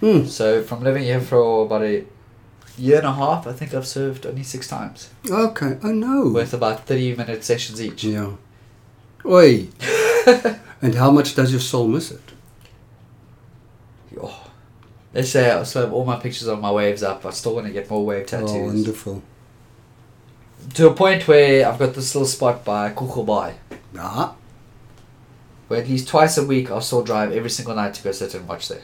Hmm. 0.00 0.24
So 0.24 0.62
from 0.62 0.82
living 0.82 1.02
here 1.02 1.20
for 1.20 1.66
about 1.66 1.82
a 1.82 2.04
year 2.78 2.98
and 2.98 3.06
a 3.06 3.12
half, 3.12 3.46
I 3.46 3.52
think 3.52 3.74
I've 3.74 3.86
served 3.86 4.26
only 4.26 4.42
six 4.42 4.66
times, 4.68 5.10
Okay. 5.28 5.78
Oh 5.82 5.92
no. 5.92 6.28
with 6.30 6.52
about 6.54 6.86
thirty 6.86 7.14
minute 7.14 7.44
sessions 7.44 7.80
each. 7.82 8.04
Yeah. 8.04 8.32
Oi. 9.26 9.68
and 10.82 10.94
how 10.94 11.10
much 11.10 11.34
does 11.34 11.50
your 11.50 11.60
soul 11.60 11.88
miss 11.88 12.10
it? 12.10 12.20
Oh. 14.20 14.44
Let's 15.14 15.30
say 15.30 15.50
I 15.50 15.62
still 15.64 15.82
have 15.82 15.92
all 15.92 16.04
my 16.04 16.16
pictures 16.16 16.46
of 16.48 16.60
my 16.60 16.70
waves 16.70 17.02
up. 17.02 17.24
I 17.24 17.30
still 17.30 17.54
want 17.54 17.66
to 17.66 17.72
get 17.72 17.88
more 17.90 18.04
wave 18.04 18.26
tattoos. 18.26 18.50
Oh, 18.50 18.64
wonderful. 18.66 19.22
to 20.74 20.88
a 20.88 20.94
point 20.94 21.26
where 21.26 21.66
I've 21.66 21.78
got 21.78 21.94
this 21.94 22.14
little 22.14 22.26
spot 22.28 22.64
by 22.64 22.90
Kogel 22.90 23.24
Bay, 23.24 23.54
Ah. 23.98 24.34
where 25.68 25.80
at 25.80 25.88
least 25.88 26.08
twice 26.08 26.36
a 26.36 26.44
week 26.44 26.70
I'll 26.70 26.80
still 26.82 27.02
drive 27.02 27.32
every 27.32 27.50
single 27.50 27.74
night 27.74 27.94
to 27.94 28.02
go 28.02 28.12
sit 28.12 28.34
and 28.34 28.46
watch 28.46 28.68
there. 28.68 28.82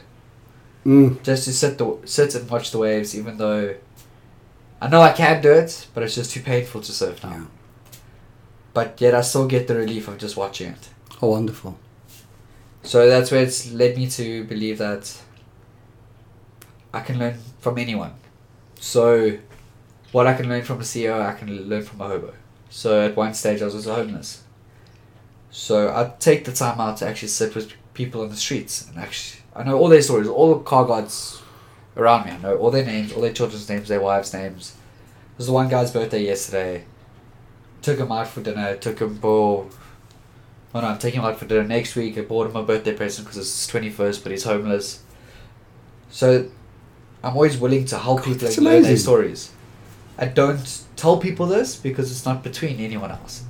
Mm. 0.85 1.21
just 1.23 1.45
to 1.45 1.53
sit 1.53 1.77
the 1.79 1.97
sit 2.05 2.35
and 2.35 2.49
watch 2.49 2.69
the 2.71 2.77
waves, 2.77 3.15
even 3.17 3.37
though 3.37 3.75
I 4.81 4.87
know 4.89 5.01
I 5.01 5.13
can 5.13 5.41
do 5.41 5.51
it, 5.51 5.87
but 5.93 6.03
it's 6.03 6.15
just 6.15 6.31
too 6.31 6.41
painful 6.41 6.81
to 6.81 6.91
surf 6.91 7.23
now. 7.23 7.29
Yeah. 7.29 7.45
But 8.73 8.99
yet 8.99 9.15
I 9.15 9.21
still 9.21 9.47
get 9.47 9.67
the 9.67 9.75
relief 9.75 10.07
of 10.07 10.17
just 10.17 10.35
watching 10.35 10.71
it. 10.71 10.89
Oh, 11.21 11.29
wonderful. 11.29 11.79
So 12.83 13.09
that's 13.09 13.31
where 13.31 13.41
it's 13.41 13.71
led 13.71 13.97
me 13.97 14.09
to 14.11 14.43
believe 14.43 14.77
that 14.77 15.21
I 16.93 16.99
can 16.99 17.17
learn 17.17 17.37
from 17.59 17.77
anyone. 17.77 18.13
So 18.79 19.37
what 20.11 20.27
I 20.27 20.33
can 20.33 20.47
learn 20.49 20.63
from 20.63 20.79
a 20.79 20.83
CEO, 20.83 21.21
I 21.21 21.33
can 21.33 21.49
learn 21.69 21.83
from 21.83 22.01
a 22.01 22.07
hobo. 22.07 22.33
So 22.69 23.01
at 23.01 23.15
one 23.15 23.33
stage 23.33 23.61
I 23.61 23.65
was 23.65 23.85
homeless. 23.85 24.43
So 25.49 25.89
I 25.89 26.11
take 26.19 26.45
the 26.45 26.51
time 26.51 26.79
out 26.79 26.97
to 26.97 27.07
actually 27.07 27.29
sit 27.29 27.55
with 27.55 27.71
people 27.93 28.21
on 28.21 28.29
the 28.29 28.35
streets 28.35 28.87
and 28.87 28.99
actually 28.99 29.41
I 29.55 29.63
know 29.63 29.79
all 29.79 29.87
their 29.87 30.01
stories, 30.01 30.27
all 30.27 30.55
the 30.55 30.63
car 30.63 30.85
guards 30.85 31.41
around 31.97 32.25
me. 32.25 32.31
I 32.31 32.37
know 32.37 32.57
all 32.57 32.71
their 32.71 32.85
names, 32.85 33.13
all 33.13 33.21
their 33.21 33.33
children's 33.33 33.69
names, 33.69 33.87
their 33.87 34.01
wives' 34.01 34.33
names. 34.33 34.75
It 35.33 35.37
was 35.37 35.47
the 35.47 35.53
one 35.53 35.69
guy's 35.69 35.91
birthday 35.91 36.23
yesterday. 36.23 36.85
Took 37.81 37.99
him 37.99 38.11
out 38.11 38.27
for 38.27 38.41
dinner. 38.41 38.75
Took 38.75 38.99
him 38.99 39.17
for. 39.17 39.67
Oh 40.73 40.81
no, 40.81 40.87
I'm 40.87 40.97
taking 40.97 41.21
him 41.21 41.25
out 41.25 41.37
for 41.37 41.45
dinner 41.45 41.63
next 41.63 41.95
week. 41.95 42.17
I 42.17 42.21
bought 42.21 42.49
him 42.49 42.55
a 42.55 42.63
birthday 42.63 42.95
present 42.95 43.25
because 43.25 43.37
it's 43.37 43.55
his 43.55 43.67
twenty 43.67 43.89
first, 43.89 44.23
but 44.23 44.31
he's 44.31 44.43
homeless. 44.43 45.03
So, 46.09 46.49
I'm 47.23 47.33
always 47.33 47.57
willing 47.57 47.85
to 47.85 47.97
help 47.97 48.19
God, 48.19 48.25
people 48.25 48.47
and 48.47 48.57
learn 48.57 48.83
their 48.83 48.97
stories. 48.97 49.51
I 50.17 50.25
don't 50.25 50.83
tell 50.95 51.17
people 51.17 51.45
this 51.45 51.75
because 51.75 52.11
it's 52.11 52.25
not 52.25 52.43
between 52.43 52.79
anyone 52.79 53.11
else. 53.11 53.43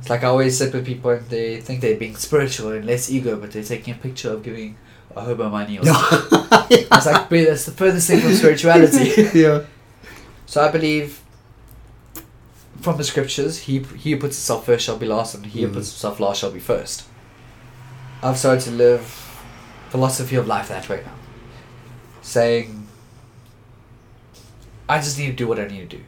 It's 0.00 0.08
like 0.08 0.22
I 0.22 0.28
always 0.28 0.56
sit 0.56 0.72
with 0.72 0.86
people 0.86 1.10
and 1.10 1.28
they 1.28 1.60
think 1.60 1.80
they're 1.80 1.96
being 1.96 2.16
spiritual 2.16 2.72
and 2.72 2.84
less 2.86 3.10
ego, 3.10 3.36
but 3.36 3.50
they're 3.50 3.62
taking 3.62 3.94
a 3.94 3.96
picture 3.96 4.30
of 4.30 4.42
giving 4.42 4.76
a 5.14 5.20
hobo 5.22 5.48
money 5.48 5.78
or 5.78 5.84
something. 5.84 6.46
It's 6.70 7.06
like, 7.06 7.28
"Bro, 7.28 7.44
that's 7.44 7.64
the 7.66 7.72
furthest 7.72 8.06
thing 8.08 8.20
from 8.20 8.34
spirituality. 8.34 9.28
yeah. 9.38 9.62
So 10.46 10.62
I 10.62 10.70
believe 10.70 11.20
from 12.80 12.96
the 12.96 13.04
scriptures, 13.04 13.58
he 13.60 13.78
he 13.96 14.12
who 14.12 14.18
puts 14.18 14.36
himself 14.36 14.66
first 14.66 14.84
shall 14.84 14.96
be 14.98 15.06
last, 15.06 15.34
and 15.34 15.46
he 15.46 15.62
who 15.62 15.68
Mhm. 15.68 15.74
puts 15.74 15.90
himself 15.92 16.20
last 16.20 16.40
shall 16.40 16.50
be 16.50 16.60
first. 16.60 17.04
I've 18.22 18.38
started 18.38 18.62
to 18.64 18.70
live 18.70 19.02
philosophy 19.90 20.36
of 20.36 20.46
life 20.46 20.68
that 20.68 20.88
way 20.88 21.02
now, 21.04 21.12
saying 22.22 22.86
I 24.88 24.98
just 24.98 25.18
need 25.18 25.26
to 25.28 25.32
do 25.32 25.46
what 25.48 25.58
I 25.58 25.66
need 25.66 25.90
to 25.90 25.96
do. 25.98 26.02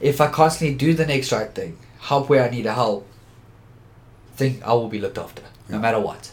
If 0.00 0.20
I 0.20 0.28
constantly 0.28 0.76
do 0.76 0.94
the 0.94 1.04
next 1.06 1.32
right 1.32 1.52
thing, 1.52 1.76
help 2.00 2.28
where 2.28 2.44
I 2.44 2.50
need 2.50 2.62
to 2.62 2.72
help, 2.72 3.06
think 4.36 4.62
I 4.64 4.72
will 4.72 4.88
be 4.88 5.00
looked 5.00 5.18
after, 5.18 5.42
no 5.68 5.78
matter 5.80 5.98
what. 5.98 6.30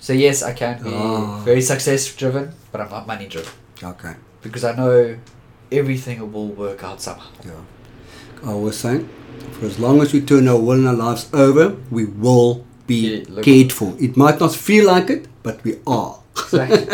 So 0.00 0.12
yes, 0.12 0.42
I 0.42 0.52
can 0.52 0.82
be 0.82 0.90
Ah. 0.92 1.40
very 1.44 1.62
success 1.62 2.06
driven, 2.14 2.52
but 2.72 2.80
I'm 2.80 2.90
not 2.90 3.06
money 3.06 3.26
driven 3.26 3.52
Okay. 3.82 4.14
because 4.42 4.64
I 4.64 4.74
know 4.74 5.16
everything 5.72 6.20
will 6.32 6.48
work 6.48 6.84
out 6.84 7.00
somehow. 7.00 7.30
Yeah. 7.44 8.50
I 8.50 8.54
was 8.54 8.76
saying, 8.78 9.08
for 9.58 9.66
as 9.66 9.78
long 9.78 10.00
as 10.02 10.12
we 10.12 10.20
turn 10.20 10.46
our 10.48 10.58
will 10.60 10.72
and 10.78 10.88
our 10.88 10.94
lives 10.94 11.28
over, 11.32 11.76
we 11.90 12.04
will 12.04 12.64
be 12.86 13.24
Yeah, 13.28 13.42
cared 13.42 13.72
for. 13.72 13.94
It 13.98 14.16
might 14.16 14.38
not 14.38 14.54
feel 14.54 14.86
like 14.86 15.10
it, 15.10 15.26
but 15.42 15.64
we 15.64 15.76
are. 15.86 16.18
Exactly. 16.38 16.86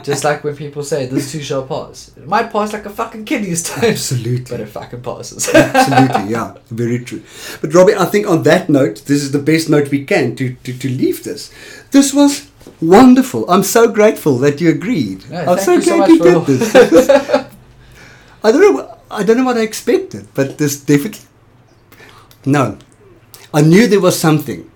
Just 0.02 0.24
like 0.24 0.42
when 0.42 0.56
people 0.56 0.82
say 0.82 1.06
this 1.06 1.30
too 1.32 1.40
shall 1.42 1.64
pass. 1.66 2.10
It 2.16 2.26
might 2.26 2.50
pass 2.50 2.72
like 2.72 2.84
a 2.86 2.90
fucking 2.90 3.24
kidney 3.24 3.54
stone. 3.54 3.84
Absolutely. 3.84 4.44
But 4.50 4.60
it 4.60 4.68
fucking 4.68 5.02
passes. 5.02 5.48
Absolutely, 5.54 6.32
yeah, 6.32 6.54
very 6.70 6.98
true. 7.04 7.22
But 7.60 7.72
Robbie, 7.72 7.94
I 7.94 8.06
think 8.06 8.26
on 8.26 8.42
that 8.42 8.68
note, 8.68 9.04
this 9.06 9.22
is 9.22 9.30
the 9.32 9.38
best 9.38 9.70
note 9.70 9.90
we 9.90 10.04
can 10.04 10.34
to, 10.36 10.54
to, 10.64 10.72
to 10.76 10.88
leave 10.88 11.22
this. 11.24 11.50
This 11.92 12.12
was 12.12 12.47
wonderful. 12.80 13.48
I'm 13.50 13.62
so 13.62 13.90
grateful 13.90 14.38
that 14.38 14.60
you 14.60 14.70
agreed. 14.70 15.28
No, 15.30 15.52
I'm 15.52 15.58
so 15.58 15.74
you 15.74 15.82
glad 15.82 15.98
much 15.98 16.10
you 16.10 16.18
did 16.18 16.46
this. 16.46 16.74
I 18.44 18.52
don't 18.52 18.76
know. 18.76 18.98
I 19.10 19.22
don't 19.24 19.38
know 19.38 19.44
what 19.44 19.56
I 19.56 19.62
expected, 19.62 20.28
but 20.34 20.58
this 20.58 20.80
definitely. 20.80 21.26
No, 22.44 22.78
I 23.52 23.62
knew 23.62 23.86
there 23.86 24.00
was 24.00 24.18
something. 24.18 24.70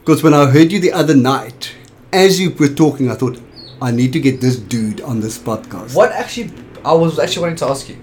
Because 0.00 0.22
when 0.22 0.34
I 0.34 0.46
heard 0.46 0.72
you 0.72 0.80
the 0.80 0.92
other 0.92 1.14
night, 1.14 1.74
as 2.12 2.40
you 2.40 2.50
were 2.50 2.68
talking, 2.68 3.10
I 3.10 3.14
thought, 3.14 3.40
I 3.82 3.90
need 3.90 4.12
to 4.12 4.20
get 4.20 4.40
this 4.40 4.56
dude 4.56 5.00
on 5.02 5.20
this 5.20 5.38
podcast. 5.38 5.94
what 5.94 6.12
actually, 6.12 6.52
I 6.84 6.92
was 6.92 7.18
actually 7.18 7.42
wanting 7.42 7.56
to 7.56 7.66
ask 7.66 7.88
you. 7.88 7.96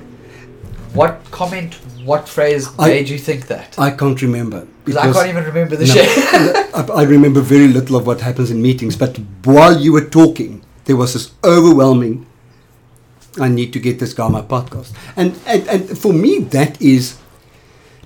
What 0.94 1.22
comment, 1.32 1.76
what 2.08 2.28
phrase 2.30 2.64
I- 2.80 2.88
made 2.88 3.10
you 3.10 3.20
think 3.28 3.48
that? 3.48 3.70
I 3.78 3.92
can't 3.92 4.20
remember. 4.22 4.66
Because 4.86 5.02
I 5.04 5.12
can't 5.14 5.30
even 5.34 5.44
remember 5.52 5.76
the 5.76 5.86
No, 5.86 5.94
shit. 5.94 6.10
I, 6.76 7.02
I 7.02 7.04
remember 7.04 7.42
very 7.42 7.68
little 7.68 7.96
of 7.98 8.08
what 8.08 8.22
happens 8.22 8.50
in 8.50 8.62
meetings, 8.62 8.96
but 8.96 9.18
while 9.44 9.76
you 9.86 9.92
were 9.92 10.08
talking, 10.20 10.64
there 10.86 10.96
was 10.96 11.14
this 11.14 11.32
overwhelming. 11.44 12.26
I 13.40 13.50
need 13.50 13.72
to 13.74 13.80
get 13.80 14.00
this 14.00 14.14
guy 14.14 14.26
on 14.26 14.32
my 14.32 14.42
podcast, 14.42 14.94
and 15.16 15.30
and, 15.46 15.68
and 15.68 15.98
for 16.04 16.12
me 16.14 16.40
that 16.58 16.82
is 16.82 17.04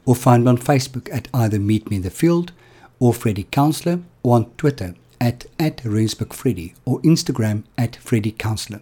or 0.05 0.15
find 0.15 0.45
me 0.45 0.51
on 0.51 0.59
Facebook 0.59 1.15
at 1.15 1.29
either 1.33 1.59
Meet 1.59 1.91
Me 1.91 1.97
in 1.97 2.03
the 2.03 2.11
Field 2.11 2.53
or 3.01 3.15
Freddie 3.15 3.49
Counselor, 3.51 4.01
or 4.23 4.37
on 4.37 4.51
Twitter 4.57 4.95
at, 5.21 5.47
at 5.59 5.85
Rensburg 5.85 6.33
Freddie, 6.33 6.75
or 6.85 7.01
Instagram 7.03 7.65
at 7.77 7.97
Freddie 7.97 8.33
Counselor. 8.33 8.81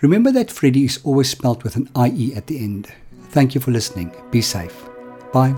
Remember 0.00 0.30
that 0.32 0.50
Freddie 0.50 0.84
is 0.84 1.00
always 1.04 1.30
spelt 1.30 1.64
with 1.64 1.76
an 1.76 1.88
IE 1.96 2.34
at 2.34 2.46
the 2.46 2.58
end. 2.58 2.92
Thank 3.30 3.54
you 3.54 3.60
for 3.60 3.70
listening. 3.70 4.14
Be 4.30 4.42
safe. 4.42 4.88
Bye. 5.32 5.54